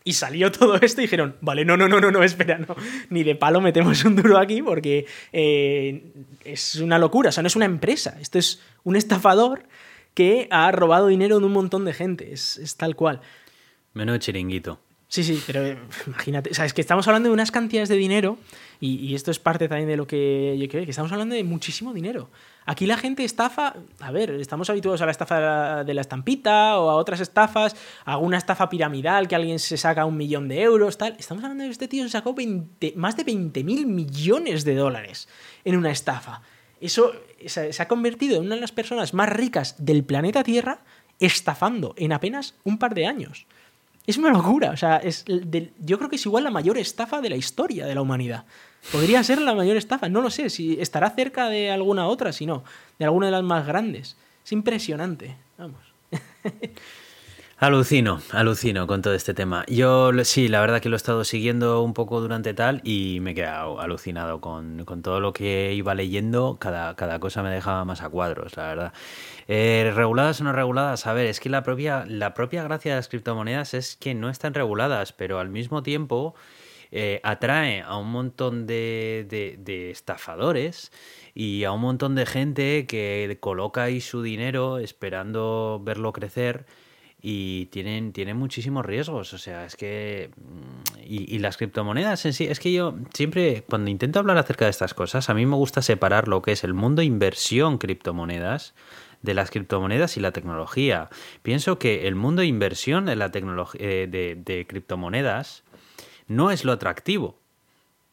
[0.04, 2.76] Y salió todo esto y dijeron, vale, no, no, no, no, no, espera, no,
[3.10, 6.12] ni de palo metemos un duro aquí porque eh,
[6.44, 9.64] es una locura, o sea, no es una empresa, esto es un estafador
[10.14, 13.20] que ha robado dinero de un montón de gente, es, es tal cual.
[13.92, 14.80] Menudo chiringuito.
[15.08, 17.96] Sí, sí, pero eh, imagínate, o sea, es que estamos hablando de unas cantidades de
[17.96, 18.38] dinero
[18.80, 21.94] y, esto es parte también de lo que yo creo, que estamos hablando de muchísimo
[21.94, 22.30] dinero.
[22.64, 26.90] Aquí la gente estafa, a ver, estamos habituados a la estafa de la, estampita o
[26.90, 30.98] a otras estafas, a alguna estafa piramidal que alguien se saca un millón de euros,
[30.98, 31.16] tal.
[31.18, 35.28] Estamos hablando de este tío que sacó 20, más de 20 mil millones de dólares
[35.64, 36.42] en una estafa.
[36.80, 37.12] Eso
[37.46, 40.80] se, se ha convertido en una de las personas más ricas del planeta Tierra
[41.18, 43.46] estafando en apenas un par de años.
[44.06, 45.24] Es una locura, o sea, es
[45.78, 48.44] yo creo que es igual la mayor estafa de la historia de la humanidad.
[48.92, 52.46] Podría ser la mayor estafa, no lo sé, si estará cerca de alguna otra, si
[52.46, 52.62] no,
[52.98, 54.16] de alguna de las más grandes.
[54.44, 55.80] Es impresionante, vamos.
[57.58, 59.64] Alucino, alucino con todo este tema.
[59.66, 63.30] Yo sí, la verdad que lo he estado siguiendo un poco durante tal y me
[63.30, 66.58] he quedado alucinado con, todo lo que iba leyendo.
[66.60, 68.92] Cada, cada, cosa me dejaba más a cuadros, la verdad.
[69.48, 72.96] Eh, reguladas o no reguladas, a ver, es que la propia, la propia gracia de
[72.96, 76.34] las criptomonedas es que no están reguladas, pero al mismo tiempo
[76.90, 80.92] eh, atrae a un montón de, de, de estafadores
[81.32, 86.66] y a un montón de gente que coloca ahí su dinero esperando verlo crecer
[87.20, 89.32] y tienen, tienen muchísimos riesgos.
[89.32, 90.30] O sea, es que.
[91.04, 92.44] Y, y, las criptomonedas en sí.
[92.44, 95.82] Es que yo siempre, cuando intento hablar acerca de estas cosas, a mí me gusta
[95.82, 98.74] separar lo que es el mundo inversión criptomonedas
[99.22, 101.08] de las criptomonedas y la tecnología.
[101.42, 105.64] Pienso que el mundo de inversión de, la eh, de, de criptomonedas
[106.28, 107.38] no es lo atractivo.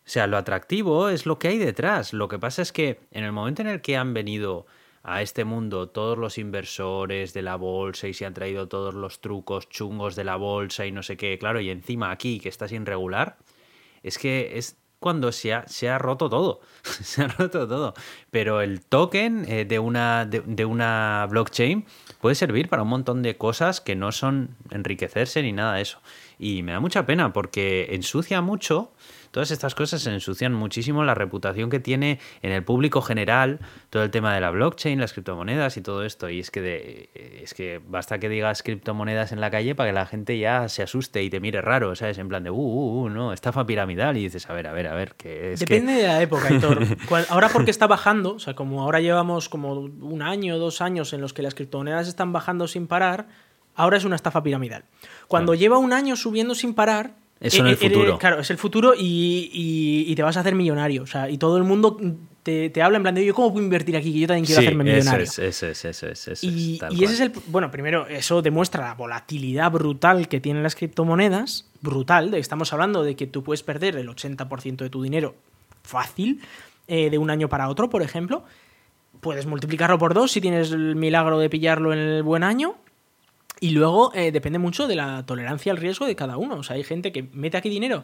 [0.06, 2.14] O sea, lo atractivo es lo que hay detrás.
[2.14, 4.66] Lo que pasa es que en el momento en el que han venido
[5.04, 9.20] a este mundo todos los inversores de la bolsa y se han traído todos los
[9.20, 12.68] trucos chungos de la bolsa y no sé qué, claro, y encima aquí que está
[12.68, 13.38] sin regular,
[14.02, 17.94] es que es cuando se ha, se ha roto todo, se ha roto todo.
[18.32, 21.86] Pero el token eh, de, una, de, una blockchain
[22.22, 26.00] puede servir para un montón de cosas que no son enriquecerse ni nada de eso.
[26.40, 28.94] Y me da mucha pena porque ensucia mucho
[29.34, 33.58] Todas estas cosas se ensucian muchísimo la reputación que tiene en el público general
[33.90, 36.30] todo el tema de la blockchain, las criptomonedas y todo esto.
[36.30, 39.94] Y es que, de, es que basta que digas criptomonedas en la calle para que
[39.96, 42.20] la gente ya se asuste y te mire raro, ¿sabes?
[42.20, 44.18] En plan de, uh, uh, uh no, estafa piramidal.
[44.18, 46.86] Y dices, a ver, a ver, a ver, que es Depende de la época, Hitor.
[47.30, 51.22] ahora porque está bajando, o sea, como ahora llevamos como un año, dos años en
[51.22, 53.30] los que las criptomonedas están bajando sin parar,
[53.74, 54.86] ahora es una estafa piramidal.
[55.28, 58.18] Cuando lleva un año subiendo sin parar, eso en el futuro.
[58.18, 61.04] claro, es el futuro y, te vas a hacer millonario.
[61.04, 61.98] O sea, y todo el mundo
[62.44, 64.84] te, habla en plan de, yo cómo puedo invertir aquí, que yo también quiero hacerme
[64.84, 65.24] millonario.
[65.24, 66.44] Eso es, eso es, eso es.
[66.44, 67.34] y, y ese es el.
[67.48, 71.70] Bueno, primero, eso demuestra la volatilidad brutal que tienen las criptomonedas.
[71.82, 72.34] Brutal.
[72.34, 75.36] Estamos hablando de que tú puedes perder el 80% de tu dinero
[75.84, 76.42] fácil,
[76.88, 78.46] eh, de un año para otro, por ejemplo.
[79.20, 82.76] Puedes multiplicarlo por dos si tienes el milagro de pillarlo en el buen año
[83.64, 86.56] y luego eh, depende mucho de la tolerancia al riesgo de cada uno.
[86.56, 88.04] O sea, hay gente que mete aquí dinero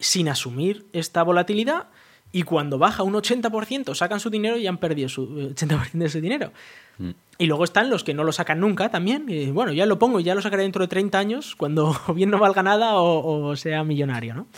[0.00, 1.86] sin asumir esta volatilidad
[2.32, 6.20] y cuando baja un 80% sacan su dinero y han perdido su 80% de su
[6.20, 6.52] dinero.
[6.98, 7.10] Mm.
[7.38, 9.26] Y luego están los que no lo sacan nunca también.
[9.28, 12.30] Y, bueno, ya lo pongo y ya lo sacaré dentro de 30 años cuando bien
[12.30, 14.48] no valga nada o, sea millonario, ¿no?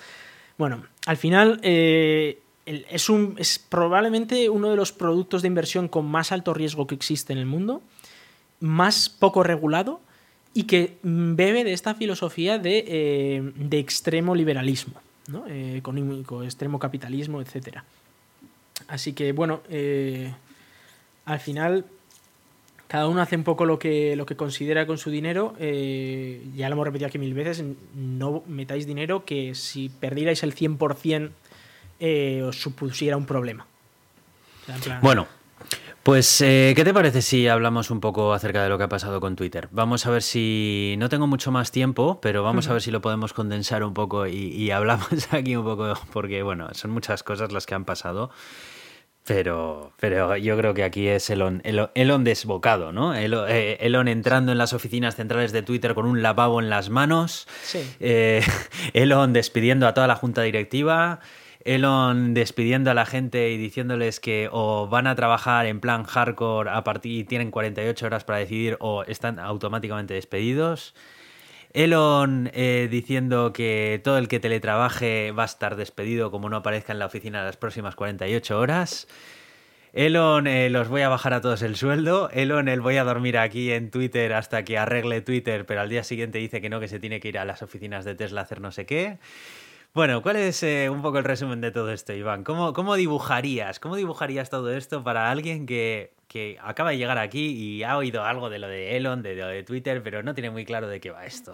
[0.57, 6.07] Bueno, al final eh, es, un, es probablemente uno de los productos de inversión con
[6.07, 7.83] más alto riesgo que existe en el mundo,
[8.61, 10.01] más poco regulado
[10.55, 14.95] y que bebe de esta filosofía de, eh, extremo liberalismo
[15.27, 15.47] ¿no?
[15.49, 17.79] Eh, económico, extremo capitalismo, etc.
[18.87, 20.33] Así que, bueno, eh,
[21.25, 21.85] al final
[22.87, 25.57] cada uno hace un poco lo que, lo que considera con su dinero.
[25.59, 27.65] ya lo hemos repetido aquí mil veces,
[27.97, 31.31] no metáis dinero que si perdierais el 100%
[32.47, 33.67] os supusiera un problema.
[35.03, 35.27] bueno,
[36.05, 39.21] pues, eh, ¿qué te parece si hablamos un poco acerca de lo que ha pasado
[39.21, 39.69] con Twitter?
[39.73, 40.97] Vamos a ver si.
[40.99, 44.27] No tengo mucho más tiempo, pero vamos a ver si lo podemos condensar un poco
[44.27, 48.31] y, hablamos aquí un poco, porque, bueno, son muchas cosas las que han pasado.
[49.27, 53.15] Pero, pero yo creo que aquí es Elon, Elon, desbocado, ¿no?
[53.15, 57.49] Eh, Elon, entrando en las oficinas centrales de Twitter con un lavabo en las manos.
[57.63, 57.81] Sí.
[58.01, 58.43] Eh,
[58.93, 61.21] Elon despidiendo a toda la junta directiva.
[61.65, 66.71] Elon despidiendo a la gente y diciéndoles que o van a trabajar en plan hardcore
[66.71, 70.95] a partir y tienen 48 horas para decidir o están automáticamente despedidos.
[71.73, 76.93] Elon eh, diciendo que todo el que teletrabaje va a estar despedido como no aparezca
[76.93, 79.09] en la oficina las próximas 48 horas.
[79.95, 82.29] Elon, eh, los voy a bajar a todos el sueldo.
[82.31, 86.05] Elon, el voy a dormir aquí en Twitter hasta que arregle Twitter, pero al día
[86.05, 88.45] siguiente dice que no, que se tiene que ir a las oficinas de Tesla a
[88.45, 89.19] hacer no sé qué.
[89.95, 92.43] Bueno, ¿cuál es eh, un poco el resumen de todo esto, Iván?
[92.43, 93.79] ¿Cómo, ¿Cómo, dibujarías?
[93.79, 98.25] ¿Cómo dibujarías todo esto para alguien que, que, acaba de llegar aquí y ha oído
[98.25, 100.99] algo de lo de Elon, de lo de Twitter, pero no tiene muy claro de
[100.99, 101.53] qué va esto?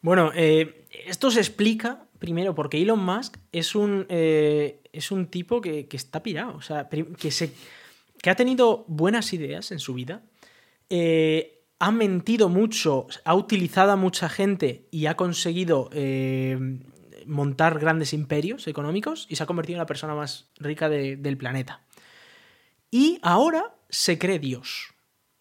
[0.00, 5.60] Bueno, eh, esto se explica primero porque Elon Musk es un, eh, es un tipo
[5.60, 7.52] que, que, está pirado, o sea, que, se,
[8.22, 10.22] que ha tenido buenas ideas en su vida,
[11.78, 15.90] ha mentido mucho, ha utilizado a mucha gente y ha conseguido
[17.26, 21.82] montar grandes imperios económicos y se ha convertido en la persona más rica del planeta.
[22.90, 24.92] Y ahora se cree Dios.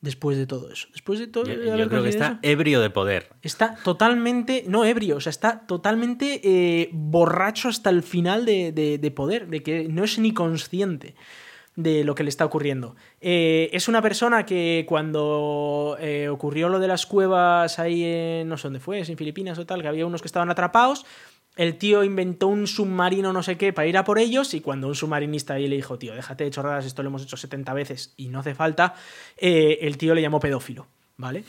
[0.01, 0.87] Después de todo eso.
[0.93, 1.45] Después de todo.
[1.45, 3.29] Yo, creo que está ebrio de poder.
[3.43, 4.63] Está totalmente.
[4.67, 9.87] No ebrio, o sea, está totalmente eh, borracho hasta el final de, poder, de que
[9.89, 11.13] no es ni consciente
[11.75, 12.95] de lo que le está ocurriendo.
[13.21, 18.49] Eh, es una persona que cuando eh, ocurrió lo de las cuevas ahí en.
[18.49, 21.05] no sé dónde fue, en Filipinas o tal, que había unos que estaban atrapados
[21.55, 24.87] el tío inventó un submarino no sé qué para ir a por ellos y cuando
[24.87, 28.13] un submarinista ahí le dijo, tío, déjate de chorradas, esto lo hemos hecho 70 veces
[28.17, 28.95] y no hace falta,
[29.37, 30.87] eh, el tío le llamó pedófilo,
[31.17, 31.43] ¿vale?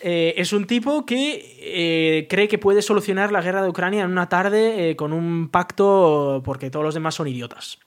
[0.00, 4.12] Eh, es un tipo que eh, cree que puede solucionar la guerra de Ucrania en
[4.12, 7.78] una tarde con un pacto porque todos los demás son idiotas.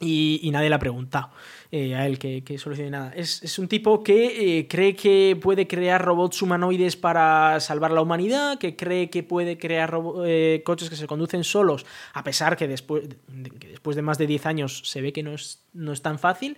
[0.00, 1.30] Y, y nadie le ha preguntado.
[1.70, 3.12] Eh, a él que, solucione nada.
[3.14, 8.58] Es, un tipo que eh, cree que puede crear robots humanoides para salvar la humanidad,
[8.58, 9.94] que cree que puede crear
[10.24, 14.16] eh, coches que se conducen solos, a pesar que después, de, que después de más
[14.16, 16.56] de 10 años se ve que no es, no es tan fácil,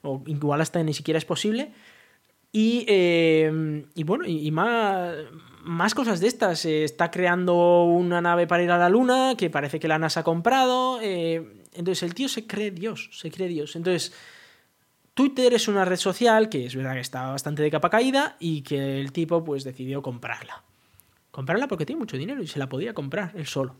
[0.00, 1.72] o igual hasta ni siquiera es posible.
[2.50, 5.14] Y, y bueno, y, más,
[5.64, 6.64] más cosas de estas.
[6.64, 10.24] Está creando una nave para ir a la Luna, que parece que la NASA ha
[10.24, 10.98] comprado.
[11.02, 13.76] entonces el tío se cree Dios, se cree Dios.
[13.76, 14.14] Entonces,
[15.16, 18.60] Twitter es una red social que es verdad que está bastante de capa caída y
[18.60, 20.62] que el tipo pues decidió comprarla.
[21.30, 23.76] Comprarla porque tiene mucho dinero y se la podía comprar él solo.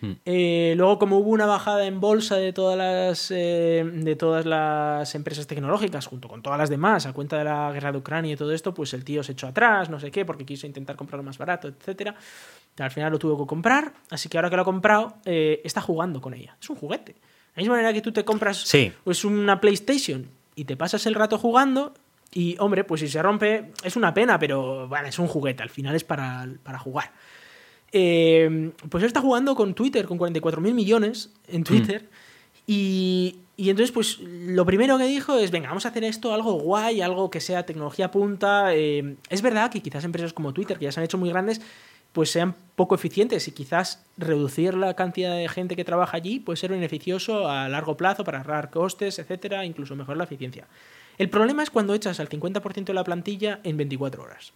[0.00, 0.14] Hmm.
[0.24, 5.14] Eh, luego, como hubo una bajada en bolsa de todas las eh, de todas las
[5.14, 8.36] empresas tecnológicas, junto con todas las demás, a cuenta de la guerra de Ucrania y
[8.36, 11.22] todo esto, pues el tío se echó atrás, no sé qué, porque quiso intentar comprarlo
[11.22, 12.16] más barato, etcétera.
[12.80, 15.80] Al final lo tuvo que comprar, así que ahora que lo ha comprado, eh, está
[15.80, 16.56] jugando con ella.
[16.60, 17.12] Es un juguete.
[17.12, 17.20] De
[17.54, 18.92] la misma manera que tú te compras Sí.
[19.04, 21.94] pues, una PlayStation y te pasas el rato jugando,
[22.34, 25.70] y hombre, pues si se rompe, es una pena, pero bueno, es un juguete, al
[25.70, 27.12] final es para, para jugar.
[27.92, 32.08] Eh, pues él está jugando con Twitter, con 44.000 millones en Twitter.
[32.66, 36.54] Y, y entonces, pues lo primero que dijo es, venga, vamos a hacer esto, algo
[36.54, 38.74] guay, algo que sea tecnología punta.
[38.74, 41.60] Eh, es verdad que quizás empresas como Twitter, que ya se han hecho muy grandes,
[42.12, 46.56] pues sean poco eficientes y quizás reducir la cantidad de gente que trabaja allí puede
[46.56, 50.66] ser beneficioso a largo plazo para ahorrar costes, etcétera, incluso mejorar la eficiencia.
[51.18, 54.52] El problema es cuando echas al 50% de la plantilla en 24 horas.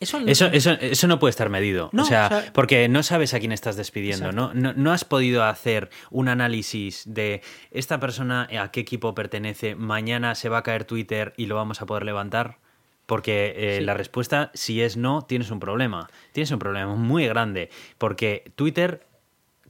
[0.00, 1.88] Eso no Eso, eso, eso no puede estar medido.
[1.92, 4.32] No, o, sea, o sea- porque no sabes a quién estás despidiendo.
[4.32, 4.52] ¿no?
[4.52, 10.34] No, no has podido hacer un análisis de esta persona a qué equipo pertenece, mañana
[10.34, 12.58] se va a caer Twitter y lo vamos a poder levantar.
[13.06, 13.84] Porque eh, Sí.
[13.84, 16.08] la respuesta, si es no, tienes un problema.
[16.32, 17.68] Tienes un problema muy grande.
[17.98, 19.06] Porque Twitter,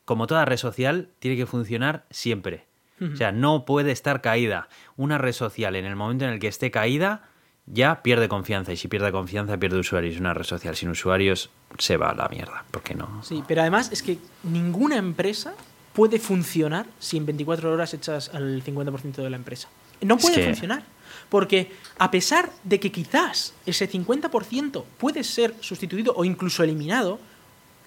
[0.05, 2.65] como toda red social, tiene que funcionar siempre.
[3.13, 4.69] O sea, no puede estar caída.
[4.97, 7.29] Una red social, en el momento en el que esté caída,
[7.67, 8.73] ya pierde confianza.
[8.73, 10.19] Y si pierde confianza, pierde usuarios.
[10.19, 12.65] Una red social sin usuarios se va a la mierda.
[12.71, 13.23] ¿Por qué no?
[13.23, 15.55] Sí, pero además es que ninguna empresa
[15.93, 19.69] puede funcionar si en 24 horas echas al 50% de la empresa.
[20.01, 20.85] No Es puede que- funcionar.
[21.29, 27.19] Porque a pesar de que quizás ese 50% puede ser sustituido o incluso eliminado,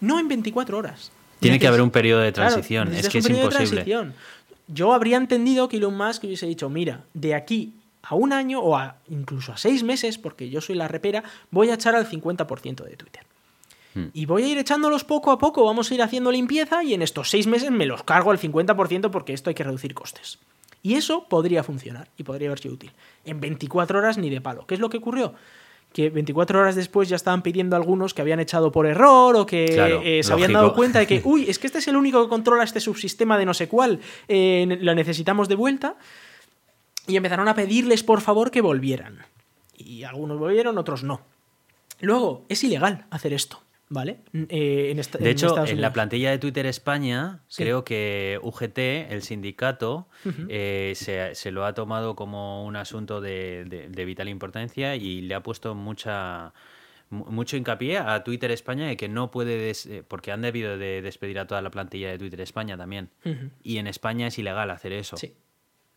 [0.02, 1.12] no en 24 horas.
[1.40, 2.94] Tiene que haber un periodo de Claro, transición.
[2.94, 3.86] es que es imposible.
[4.68, 8.76] Yo habría entendido que Elon Musk hubiese dicho, mira, de aquí a un año o
[8.76, 12.84] a, incluso a seis meses, porque yo soy la repera, voy a echar al 50%
[12.84, 13.24] de Twitter.
[13.94, 14.08] Hmm.
[14.14, 17.02] Y voy a ir echándolos poco a poco, vamos a ir haciendo limpieza y en
[17.02, 20.40] estos seis meses me los cargo al 50% porque esto hay que reducir costes.
[20.84, 22.92] Y eso podría funcionar y podría haber sido útil.
[23.26, 24.66] En 24 horas ni de palo.
[24.66, 25.34] ¿Qué es lo que ocurrió?
[25.92, 29.66] Que 24 horas después ya estaban pidiendo algunos que habían echado por error o que
[29.74, 32.24] Claro, eh, se habían dado cuenta de que, uy, es que este es el único
[32.24, 35.96] que controla este subsistema de no sé cuál, eh, lo necesitamos de vuelta.
[37.08, 39.26] Y empezaron a pedirles por favor que volvieran.
[39.78, 41.22] Y algunos volvieron, otros no.
[42.00, 44.20] Luego, es ilegal hacer esto, ¿vale?
[44.34, 47.64] Eh, en esta- De en hecho, Estados en la plantilla de Twitter España, Sí.
[47.64, 50.08] creo que UGT, el sindicato,
[50.50, 55.22] eh, se, se lo ha tomado como un asunto de, de- de vital importancia y
[55.22, 56.54] le ha puesto mucha
[57.10, 60.78] mu- mucho hincapié a Twitter España de que no puede, des- eh, porque han debido
[60.78, 63.10] de despedir a toda la plantilla de Twitter España también.
[63.64, 65.16] Y en España es ilegal hacer eso.
[65.16, 65.34] Sí.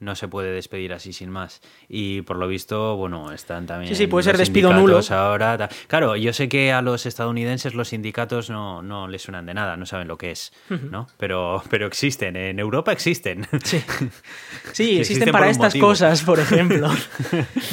[0.01, 1.61] No se puede despedir así sin más.
[1.89, 3.91] Y por lo visto, bueno, están también.
[3.91, 5.01] Sí, sí, puede ser despido nulo.
[5.11, 9.53] Ahora, claro, yo sé que a los estadounidenses los sindicatos no, no les suenan de
[9.53, 11.07] nada, no saben lo que es, ¿no?
[11.19, 13.47] Pero, pero existen, en Europa existen.
[13.63, 13.83] Sí,
[14.73, 15.89] Sí, existen para estas motivo.
[15.89, 16.89] cosas, por ejemplo.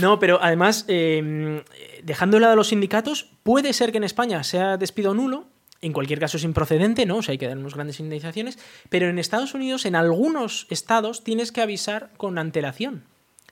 [0.01, 1.63] No, pero además, eh,
[2.03, 5.47] dejando de lado los sindicatos, puede ser que en España sea despido nulo,
[5.81, 7.17] en cualquier caso es improcedente, ¿no?
[7.17, 8.57] O sea, hay que dar unas grandes indemnizaciones,
[8.89, 13.03] pero en Estados Unidos, en algunos estados, tienes que avisar con antelación.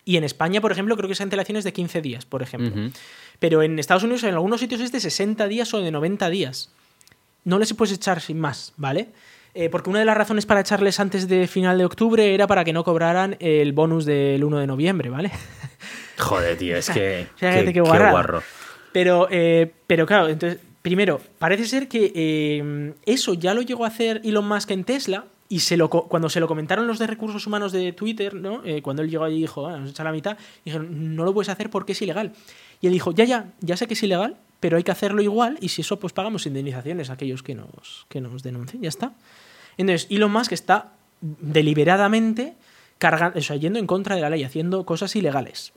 [0.06, 2.92] Y en España, por ejemplo, creo que esa antelación es de 15 días, por ejemplo.
[3.40, 6.72] Pero en Estados Unidos, en algunos sitios es de 60 días o de 90 días.
[7.44, 9.10] No les puedes echar sin más, ¿vale?
[9.56, 12.64] Eh, porque una de las razones para echarles antes de final de octubre era para
[12.64, 15.32] que no cobraran el bonus del 1 de noviembre, ¿vale?
[16.18, 17.28] Joder, tío, es que.
[17.40, 18.12] Qué- qué qué guarrada.
[18.12, 18.44] guarro.
[18.92, 23.88] Pero, eh, pero claro, entonces, primero, parece ser que eh, eso ya lo llegó a
[23.88, 25.26] hacer Elon Musk en Tesla.
[25.50, 25.60] Y
[26.10, 28.64] cuando se lo comentaron los de recursos humanos de Twitter, ¿no?
[28.64, 31.50] Eh, cuando él llegó y dijo, "Ah, nos echa la mitad, dijeron, no lo puedes
[31.50, 32.34] hacer porque es ilegal.
[32.82, 35.58] Y él dijo, ya, ya, ya sé que es ilegal, pero hay que hacerlo igual
[35.60, 39.14] y si eso, pues pagamos indemnizaciones a aquellos que nos, que nos denuncien, ya está.
[39.78, 42.54] Entonces, Elon Musk está deliberadamente
[43.00, 45.74] cargando, o sea, yendo en contra de la ley, haciendo cosas ilegales.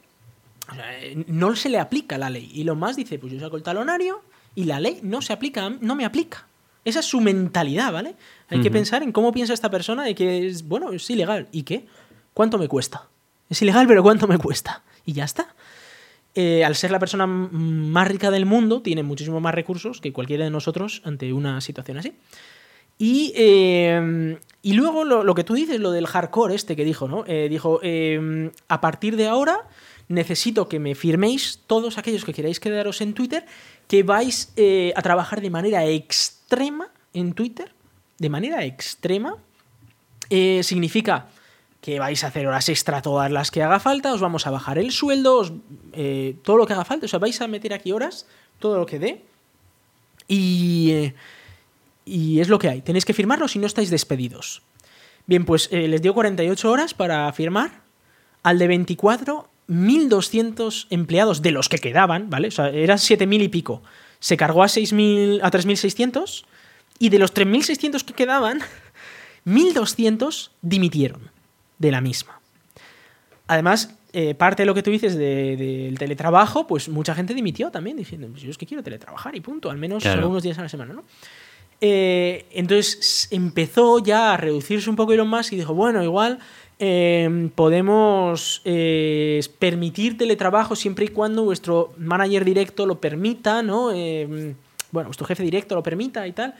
[1.00, 2.50] Eh, no se le aplica la ley.
[2.52, 4.22] Y lo más dice, pues yo saco el talonario
[4.58, 6.48] y la ley no se aplica, no me aplica.
[6.84, 8.16] Esa es su mentalidad, ¿vale?
[8.48, 11.46] Hay que pensar en cómo piensa esta persona de que es, bueno, es ilegal.
[11.52, 11.86] ¿Y qué?
[12.34, 13.06] ¿Cuánto me cuesta?
[13.48, 14.82] Es ilegal, pero ¿cuánto me cuesta?
[15.06, 15.54] Y ya está.
[16.34, 20.42] Eh, al ser la persona más rica del mundo, tiene muchísimo más recursos que cualquiera
[20.42, 22.14] de nosotros ante una situación así.
[22.98, 27.06] Y, eh, y luego lo, lo que tú dices, lo del hardcore este que dijo,
[27.06, 27.22] ¿no?
[27.28, 27.80] Eh, dijo,
[28.66, 29.68] a partir de ahora,
[30.08, 33.44] necesito que me firméis todos aquellos que queráis quedaros en Twitter,
[33.88, 37.72] que vais eh, a trabajar de manera extrema en Twitter,
[38.18, 39.36] de manera extrema,
[40.28, 41.28] eh, significa
[41.80, 44.78] que vais a hacer horas extra todas las que haga falta, os vamos a bajar
[44.78, 45.42] el sueldo,
[45.94, 48.26] eh, todo lo que haga falta, o sea, vais a meter aquí horas,
[48.58, 49.24] todo lo que dé,
[50.28, 51.12] y,
[52.04, 52.82] y es lo que hay.
[52.82, 54.60] Tenéis que firmarlo si no estáis despedidos.
[55.26, 57.80] Bien, pues les dio 48 horas para firmar.
[58.42, 62.48] Al de 24 1.200 empleados de los que quedaban, ¿vale?
[62.48, 63.82] O sea, eran 7.000 y pico.
[64.18, 66.44] Se cargó a, a 3.600
[66.98, 68.60] y de los 3.600 que quedaban,
[69.46, 71.30] 1.200 dimitieron
[71.78, 72.40] de la misma.
[73.46, 77.96] Además, eh, parte de lo que tú dices del teletrabajo, pues mucha gente dimitió también,
[77.96, 80.68] diciendo, pues yo es que quiero teletrabajar y punto, al menos algunos días a la
[80.68, 81.04] semana, ¿no?
[81.80, 86.38] Eh, entonces empezó ya a reducirse un poco Elon Musk y dijo, bueno, igual
[86.80, 93.90] Em, podemos eh, permitir teletrabajo siempre y cuando vuestro manager directo lo permita, ¿no?
[93.90, 94.54] Em,
[94.92, 96.54] bueno, vuestro jefe directo lo permita y tal.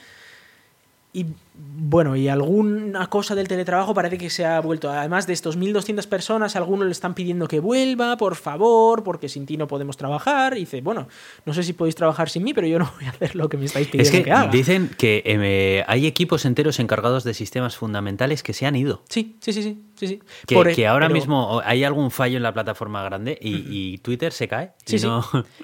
[1.12, 4.90] Y bueno, y alguna cosa del teletrabajo parece que se ha vuelto.
[4.90, 9.46] Además de estos 1.200 personas, algunos le están pidiendo que vuelva, por favor, porque sin
[9.46, 10.56] ti no podemos trabajar.
[10.56, 11.08] Y dice, bueno,
[11.46, 13.56] no sé si podéis trabajar sin mí, pero yo no voy a hacer lo que
[13.56, 14.50] me estáis pidiendo es que, haga.
[14.50, 19.02] Dicen que eh, hay equipos enteros encargados de sistemas fundamentales que se han ido.
[19.08, 19.82] Sí, sí, sí, sí.
[19.96, 24.46] sí, Que, que, ahora mismo hay algún fallo en la plataforma grande y, Twitter se
[24.46, 24.72] cae.
[24.84, 25.08] Sí, sí.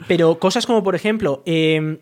[0.08, 2.00] Pero cosas como, por ejemplo, eh,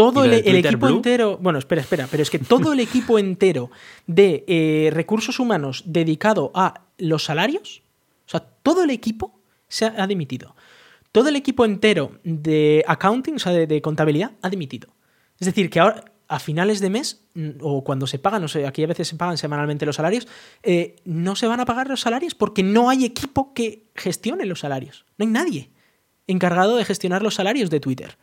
[0.00, 3.70] todo el, equipo entero, bueno, espera, espera, pero es que todo el equipo entero
[4.06, 7.82] de eh, recursos humanos dedicado a los salarios,
[8.26, 10.56] o sea, todo el equipo se ha, dimitido.
[11.12, 14.88] Todo el equipo entero de accounting, o sea, de, contabilidad, ha dimitido.
[15.38, 18.66] Es decir, que ahora, a finales de mes, mm, o cuando se pagan, no sé,
[18.66, 20.26] aquí a veces se pagan semanalmente los salarios,
[20.62, 24.60] eh, no se van a pagar los salarios porque no hay equipo que gestione los
[24.60, 25.04] salarios.
[25.18, 25.70] No hay nadie
[26.26, 28.16] encargado de gestionar los salarios de Twitter.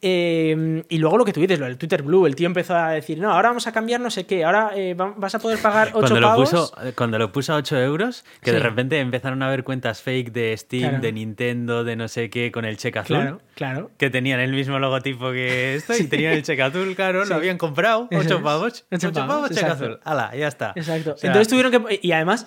[0.00, 2.90] Em, y luego lo que tú dices, lo del Twitter Blue, el tío empezó a
[2.90, 5.88] decir, no, ahora vamos a cambiar no sé qué, ahora eh, vas a poder pagar
[5.92, 6.52] 8 cuando pavos.
[6.52, 10.00] Lo puso, cuando lo puso a 8 euros, que de repente empezaron a ver cuentas
[10.02, 13.16] fake de Steam, de Nintendo, de no sé qué, con el cheque azul.
[13.16, 13.90] Claro, claro.
[13.98, 17.58] Que tenían el mismo logotipo que esto y tenían el cheque azul, claro, lo habían
[17.58, 18.84] comprado, 8 pavos.
[18.92, 19.98] 8 pavos, cheque azul.
[20.04, 20.74] Hala, ya está.
[20.76, 21.16] Exacto.
[21.22, 21.98] Entonces tuvieron que...
[22.02, 22.46] Y además,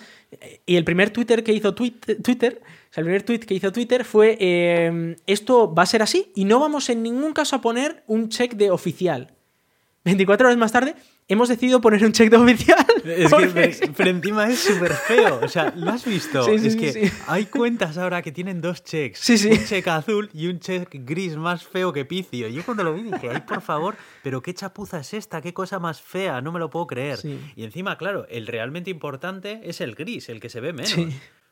[0.66, 2.62] y el primer Twitter que hizo Twitter
[2.92, 6.34] o sea, el primer tweet que hizo Twitter fue, em, esto va a ser así
[6.36, 9.34] y no vamos en ningún caso a poner un check de oficial.
[10.04, 10.96] 24 horas más tarde,
[11.30, 12.86] hemos decidido poner un check de oficial.
[13.04, 13.34] Es
[13.80, 15.40] que, pero, encima es súper feo.
[15.42, 16.48] O sea, ¿lo has visto?
[16.48, 19.28] es que hay cuentas ahora que tienen dos checks.
[19.30, 22.48] Un check azul y un check gris más feo que picio.
[22.50, 25.80] Yo cuando lo vi dije, ay, por favor, pero qué chapuza es esta, qué cosa
[25.80, 27.20] más fea, no me lo puedo creer.
[27.56, 30.94] Y encima, claro, el realmente importante es el gris, el que se ve menos.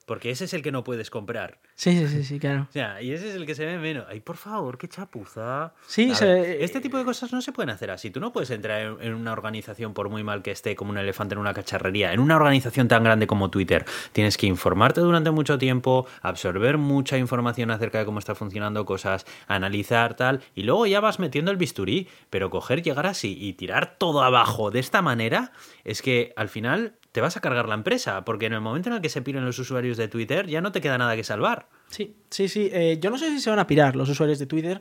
[0.09, 1.59] Porque ese es el que no puedes comprar.
[1.75, 2.65] Sí, sí, sí, claro.
[2.67, 4.07] O sea, y ese es el que se ve menos.
[4.09, 5.71] Ay, por favor, qué chapuza.
[5.85, 8.09] Sí, este tipo de cosas no se pueden hacer así.
[8.09, 11.35] Tú no puedes entrar en una organización, por muy mal que esté, como un elefante
[11.35, 12.11] en una cacharrería.
[12.11, 17.19] En una organización tan grande como Twitter, tienes que informarte durante mucho tiempo, absorber mucha
[17.19, 21.57] información acerca de cómo está funcionando cosas, analizar tal, y luego ya vas metiendo el
[21.57, 22.07] bisturí.
[22.31, 25.51] Pero coger, llegar así y tirar todo abajo de esta manera,
[25.83, 28.95] es que al final te vas a cargar la empresa, porque en el momento en
[28.95, 31.67] el que se piren los usuarios de Twitter ya no te queda nada que salvar.
[31.89, 32.69] Sí, sí, sí.
[32.71, 34.79] Eh, yo no sé si se van a pirar los usuarios de Twitter,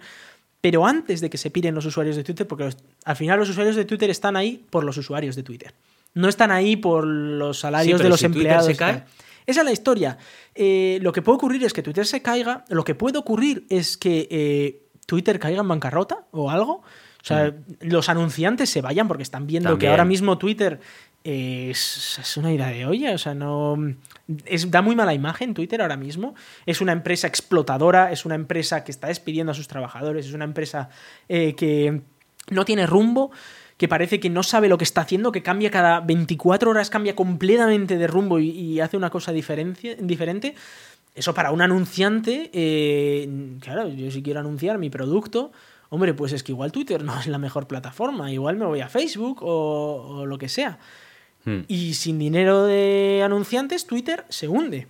[0.61, 2.71] pero antes de que se piren los usuarios de Twitter, porque
[3.05, 5.75] al final los usuarios de Twitter están ahí por los usuarios de Twitter.
[6.15, 8.67] No están ahí por los salarios de los empleados.
[8.67, 9.03] Se cae.
[9.45, 10.17] Esa es la historia.
[10.55, 13.97] Eh, lo que puede ocurrir es que Twitter se caiga, lo que puede ocurrir es
[13.97, 16.85] que eh, Twitter caiga en bancarrota o algo.
[17.21, 17.89] O sea, mm.
[17.89, 20.79] los anunciantes se vayan porque están viendo que ahora mismo Twitter
[21.31, 23.77] es, una idea de olla, o sea, no...
[24.47, 26.35] Es, da muy mala imagen Twitter ahora mismo.
[26.65, 30.45] Es una empresa explotadora, es una empresa que está despidiendo a sus trabajadores, es una
[30.45, 30.89] empresa
[31.29, 32.01] eh, que
[32.51, 33.31] no tiene rumbo,
[33.77, 37.15] que parece que no sabe lo que está haciendo, que cambia cada 24 horas, cambia
[37.15, 40.55] completamente de rumbo y, hace una cosa diferente.
[41.15, 45.53] Eso para un anunciante, eh, claro, yo si quiero anunciar mi producto,
[45.91, 48.89] hombre, pues es que igual Twitter no es la mejor plataforma, igual me voy a
[48.89, 50.79] Facebook o lo que sea.
[51.49, 51.65] Hmm.
[51.67, 54.87] Y sin dinero de anunciantes, Twitter se hunde.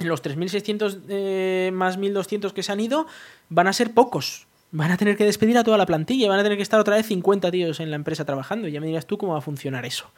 [0.00, 3.06] Los 3.600 eh, más 1.200 que se han ido
[3.48, 4.46] van a ser pocos.
[4.70, 6.96] Van a tener que despedir a toda la plantilla, van a tener que estar otra
[6.96, 8.68] vez 50 tíos en la empresa trabajando.
[8.68, 10.10] Y ya me dirás tú cómo va a funcionar eso.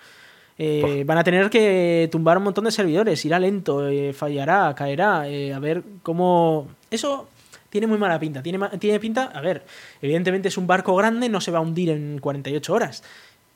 [0.58, 5.20] Eh, van a tener que tumbar un montón de servidores, irá lento, eh, fallará, caerá,
[5.22, 6.68] a ver cómo...
[6.90, 7.28] Eso
[7.70, 8.42] tiene muy mala pinta.
[8.42, 9.64] Tiene, tiene pinta, a ver,
[10.02, 13.02] evidentemente es un barco grande, no se va a hundir en 48 horas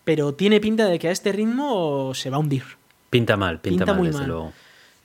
[0.05, 2.65] pero tiene pinta de que a este ritmo se va a hundir.
[3.11, 4.53] Pinta mal, pinta, mal, desde luego.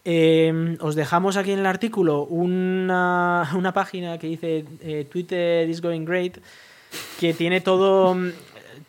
[0.06, 5.82] Eh, os dejamos aquí en el artículo una, una página que dice eh, Twitter is
[5.82, 6.38] going great,
[7.20, 8.16] que tiene todo,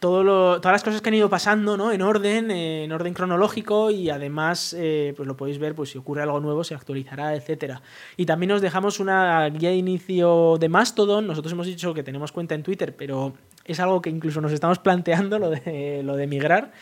[0.01, 1.93] todo lo- todas las cosas que han ido pasando ¿no?
[1.93, 5.99] en orden, eh, en orden cronológico y además eh, pues lo podéis ver, pues si
[5.99, 7.83] ocurre algo nuevo se actualizará, etcétera.
[8.17, 11.27] Y también os dejamos una guía de inicio de Mastodon.
[11.27, 13.35] Nosotros hemos dicho que tenemos cuenta en Twitter, pero
[13.65, 16.73] es algo que incluso nos estamos planteando lo de, lo de migrar.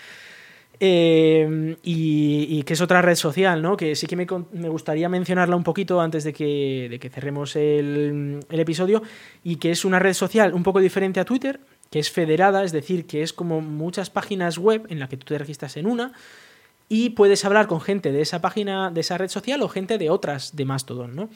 [0.81, 3.77] Eh, y, y que es otra red social, ¿no?
[3.77, 7.57] Que sí que me, me gustaría mencionarla un poquito antes de que, de que cerremos
[7.57, 9.03] el, el episodio.
[9.43, 11.59] Y que es una red social un poco diferente a Twitter,
[11.91, 15.27] que es federada, es decir, que es como muchas páginas web en la que tú
[15.27, 16.13] te registras en una
[16.89, 20.11] y puedes hablar con gente de esa página, de esa red social o gente de
[20.11, 21.29] otras de Mastodon, ¿no?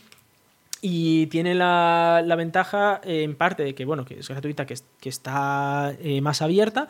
[0.80, 5.08] Y tiene la, la ventaja, en parte, de que, bueno, que es gratuita, que, que
[5.08, 6.88] está eh, más abierta.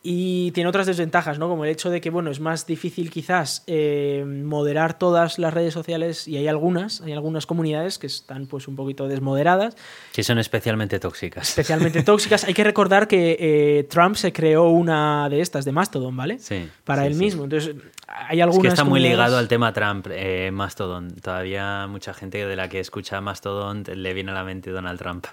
[0.00, 1.48] Y tiene otras desventajas, ¿no?
[1.48, 5.74] Como el hecho de que, bueno, es más difícil quizás eh, moderar todas las redes
[5.74, 9.76] sociales y hay algunas, hay algunas comunidades que están pues un poquito desmoderadas,
[10.12, 11.48] Que son especialmente tóxicas.
[11.48, 12.44] especialmente tóxicas.
[12.44, 16.38] Hay que recordar que eh, Trump se creó una de estas, de Mastodon, ¿vale?
[16.38, 17.20] Sí, Para sí, él sí.
[17.20, 17.42] mismo.
[17.44, 17.74] Entonces,
[18.06, 21.10] hay Es algunas que está muy comunidades- ligado al tema Trump, eh, Mastodon.
[21.20, 25.26] Todavía mucha gente de la que escucha Mastodon le viene a la mente Donald Trump.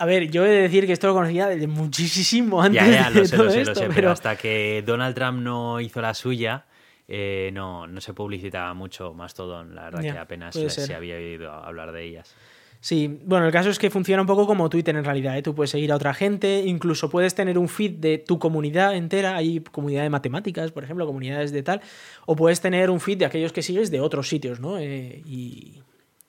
[0.00, 3.10] A ver, yo he de decir que esto lo conocía desde muchísimo antes ya, ya,
[3.10, 4.10] de lo sé, todo lo sé, esto, lo sé, pero...
[4.10, 6.66] hasta que Donald Trump no hizo la suya,
[7.08, 9.74] eh, no, no se publicitaba mucho Mastodon.
[9.74, 12.34] La verdad que apenas se, se había oído hablar de ellas.
[12.80, 15.36] Sí, bueno, el caso es que funciona un poco como Twitter en realidad.
[15.36, 15.42] ¿eh?
[15.42, 19.36] Tú puedes seguir a otra gente, incluso puedes tener un feed de tu comunidad entera.
[19.36, 21.80] Hay comunidad de matemáticas, por ejemplo, comunidades de tal.
[22.26, 24.78] O puedes tener un feed de aquellos que sigues de otros sitios, ¿no?
[24.78, 25.82] Eh, y,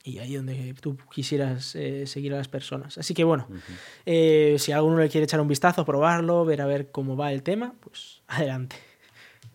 [0.07, 2.97] y ahí donde tú quisieras eh, seguir a las personas.
[2.97, 3.47] Así que bueno,
[4.05, 7.43] eh, si alguno le quiere echar un vistazo, probarlo, ver a ver cómo va el
[7.43, 8.77] tema, pues adelante.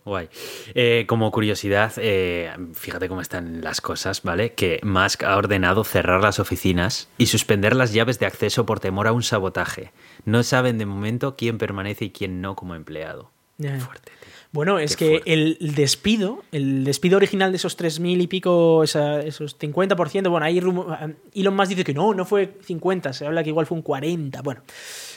[0.05, 0.29] Guay.
[0.75, 4.53] Eh, como curiosidad, eh, fíjate cómo están las cosas, ¿vale?
[4.53, 9.07] Que Musk ha ordenado cerrar las oficinas y suspender las llaves de acceso por temor
[9.07, 9.93] a un sabotaje.
[10.25, 13.31] No saben de momento quién permanece y quién no como empleado.
[13.59, 14.11] Fuerte.
[14.53, 15.33] Bueno, es Qué que fuerte.
[15.33, 20.59] el despido, el despido original de esos 3.000 y pico, esa- esos 50%, bueno, ahí
[20.59, 24.43] Elon Musk dice que no, no fue 50, se habla que igual fue un 40,
[24.43, 24.61] bueno.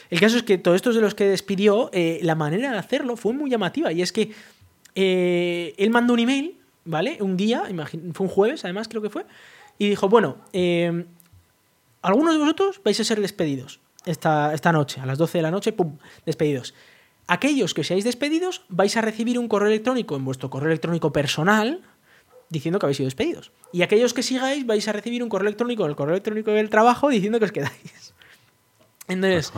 [0.09, 3.17] El caso es que todos estos de los que despidió, eh, la manera de hacerlo
[3.17, 4.31] fue muy llamativa y es que
[4.95, 7.17] eh, él mandó un email, ¿vale?
[7.19, 7.63] Un día,
[8.13, 9.25] fue un jueves además creo que fue,
[9.77, 11.03] y dijo, bueno, eh,
[12.01, 15.51] algunos de vosotros vais a ser despedidos esta, esta noche, a las 12 de la
[15.51, 15.97] noche, ¡pum!
[16.25, 16.73] Despedidos.
[17.27, 21.81] Aquellos que seáis despedidos vais a recibir un correo electrónico en vuestro correo electrónico personal
[22.49, 23.51] diciendo que habéis sido despedidos.
[23.73, 26.69] Y aquellos que sigáis vais a recibir un correo electrónico en el correo electrónico del
[26.69, 28.13] trabajo diciendo que os quedáis.
[29.07, 29.51] Entonces,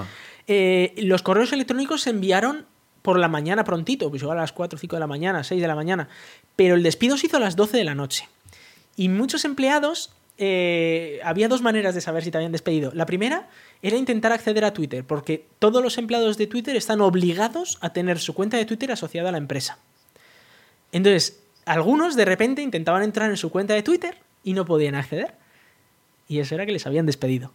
[0.47, 2.65] eh, los correos electrónicos se enviaron
[3.01, 5.61] por la mañana prontito, pues igual a las 4 o 5 de la mañana, 6
[5.61, 6.09] de la mañana,
[6.55, 8.27] pero el despido se hizo a las 12 de la noche.
[8.97, 12.91] Y muchos empleados, eh, había dos maneras de saber si te habían despedido.
[12.93, 13.47] La primera
[13.81, 18.19] era intentar acceder a Twitter, porque todos los empleados de Twitter están obligados a tener
[18.19, 19.77] su cuenta de Twitter asociada a la empresa.
[20.91, 25.35] Entonces, algunos de repente intentaban entrar en su cuenta de Twitter y no podían acceder.
[26.27, 27.51] Y eso era que les habían despedido.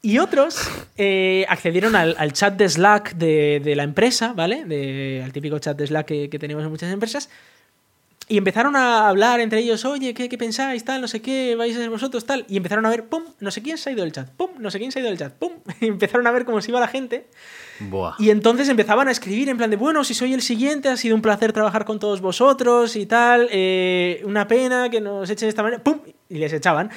[0.00, 5.22] Y otros eh, accedieron al, chat de Slack de, la empresa, ¿vale?
[5.22, 7.28] Al típico chat de Slack que tenemos en muchas empresas.
[8.28, 10.84] Y empezaron a hablar entre ellos, oye, ¿qué, qué pensáis?
[10.84, 12.44] Tal, no sé qué, vais a ser vosotros, tal.
[12.48, 14.70] Y empezaron a ver, pum, no sé quién se ha ido del chat, pum, no
[14.70, 15.52] sé quién se ha ido del chat, pum.
[15.80, 17.28] Y empezaron a ver cómo se iba la gente.
[17.80, 18.14] Buah.
[18.18, 21.16] Y entonces empezaban a escribir en plan de, bueno, si soy el siguiente, ha sido
[21.16, 25.50] un placer trabajar con todos vosotros y tal, eh, una pena que nos echen de
[25.50, 26.00] esta manera, ¡pum!
[26.28, 26.90] Y les echaban.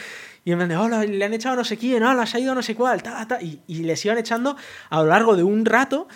[0.44, 2.54] Y en plan de, hola, le han echado no sé quién, hola, se ha ido
[2.54, 4.56] no sé cuál, ta, ta, y, y les iban echando
[4.92, 6.08] a lo largo de un rato.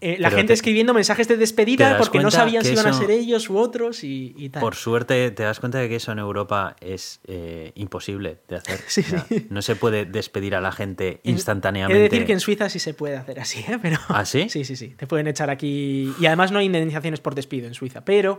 [0.00, 2.92] Eh, la gente te- escribiendo mensajes de ¿te despedida porque no sabían si iban a
[2.92, 4.60] ser ellos u otros y, y tal.
[4.60, 8.80] Por suerte te das cuenta de que eso en Europa es eh, imposible de hacer.
[8.86, 9.46] Sí, O sea, sí.
[9.50, 11.98] No se puede despedir a la gente En- instantáneamente.
[11.98, 13.78] He de decir que en Suiza sí se puede hacer así, ¿eh?
[13.82, 13.98] Pero...
[14.08, 14.48] ¿Ah, sí?
[14.48, 14.88] Sí, sí, sí.
[14.96, 16.14] Te pueden echar aquí.
[16.20, 18.04] Y además no hay indemnizaciones por despido en Suiza.
[18.04, 18.38] Pero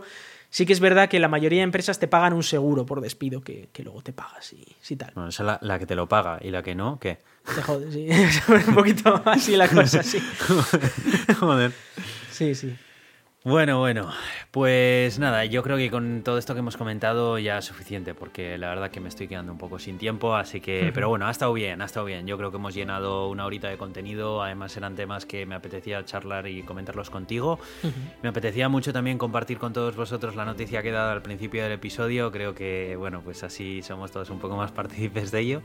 [0.56, 3.42] sí que es verdad que la mayoría de empresas te pagan un seguro por despido
[3.42, 5.12] que, que luego te pagas y, sí, tal.
[5.14, 7.18] Bueno, esa es la, la que te lo paga y la que no, ¿qué?
[7.54, 8.08] Te jodes, sí.
[8.68, 10.18] un poquito así la cosa, sí.
[11.38, 11.72] Joder.
[12.30, 12.74] Sí, sí.
[13.46, 14.10] Bueno, bueno,
[14.50, 18.58] pues nada, yo creo que con todo esto que hemos comentado ya es suficiente, porque
[18.58, 21.30] la verdad que me estoy quedando un poco sin tiempo, así que, pero bueno, ha
[21.30, 22.26] estado bien, ha estado bien.
[22.26, 26.04] Yo creo que hemos llenado una horita de contenido, además eran temas que me apetecía
[26.04, 27.60] charlar y comentarlos contigo.
[28.20, 31.62] Me apetecía mucho también compartir con todos vosotros la noticia que he dado al principio
[31.62, 35.62] del episodio, creo que, bueno, pues así somos todos un poco más partícipes de ello.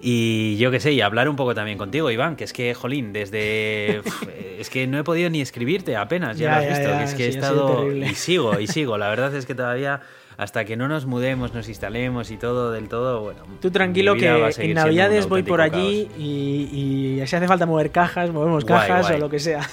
[0.00, 3.12] Y yo qué sé, y hablar un poco también contigo, Iván, que es que, jolín,
[3.12, 4.02] desde...
[4.04, 4.28] uf,
[4.58, 7.04] es que no he podido ni escribirte apenas, ya, Ya, lo has visto, ya, que
[7.04, 7.92] es que he sí, estado...
[7.92, 10.02] Y sigo, y sigo, la verdad es que todavía
[10.38, 13.40] hasta que no nos mudemos, nos instalemos y todo del todo, bueno.
[13.60, 18.64] Tú tranquilo que en Navidades voy por allí y, si hace falta mover cajas, movemos
[18.64, 19.68] cajas o lo que sea.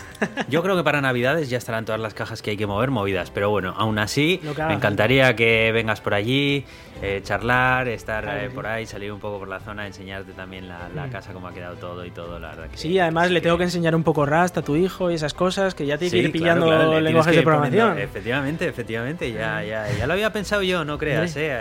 [0.50, 3.30] Yo creo que para Navidades ya estarán todas las cajas que hay que mover movidas,
[3.30, 6.66] pero bueno, aún así me encantaría que vengas por allí,
[7.02, 10.90] eh, charlar, estar eh, por ahí, salir un poco por la zona, enseñarte también la,
[11.08, 11.12] mm.
[11.12, 12.68] casa, cómo ha quedado todo y todo, la verdad.
[12.76, 15.76] sí, además le tengo que enseñar un poco Rust a tu hijo y esas cosas,
[15.76, 18.00] que ya tiene que ir pillando lenguajes de programación.
[18.00, 19.68] efectivamente, efectivamente, ya, mm.
[19.68, 21.52] ya, ya lo había pensado yo, no creas, ¿eh?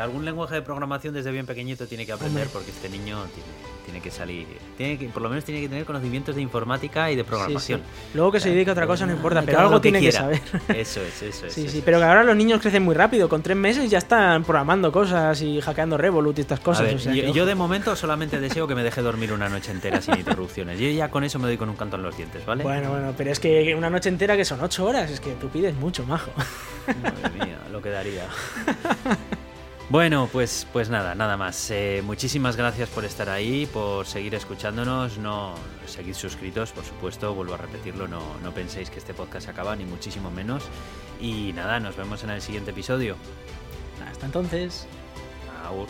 [0.00, 4.02] Algún lenguaje de programación desde bien pequeñito tiene que aprender porque este niño tiene tiene
[4.04, 4.46] que salir,
[4.76, 7.82] tiene que, por lo menos tiene que tener conocimientos de informática y de programación.
[8.14, 10.40] Luego que se dedique a otra cosa no importa, pero algo tiene que saber.
[10.68, 11.52] Eso es, eso es.
[11.52, 14.44] Sí, sí, pero que ahora los niños crecen muy rápido, con tres meses ya están
[14.44, 17.04] programando cosas y hackeando Revolut y estas cosas.
[17.04, 20.78] yo, de momento solamente deseo que me deje dormir una noche entera sin interrupciones.
[20.78, 22.62] Yo ya con eso me doy con un canto en los dientes, ¿vale?
[22.62, 25.48] Bueno, bueno, pero es que una noche entera que son ocho horas, es que tú
[25.48, 26.30] pides mucho, majo.
[27.02, 28.24] Madre mía, lo que daría.
[29.90, 31.68] Bueno, pues, pues nada, nada más.
[31.72, 35.18] Eh, muchísimas gracias por estar ahí, por seguir escuchándonos.
[35.18, 35.56] No
[35.86, 38.06] seguid suscritos, por supuesto, vuelvo a repetirlo.
[38.06, 40.62] No, no penséis que este podcast se acaba, ni muchísimo menos.
[41.20, 43.16] Y nada, nos vemos en el siguiente episodio.
[44.08, 44.86] Hasta entonces.
[45.64, 45.88] Aur.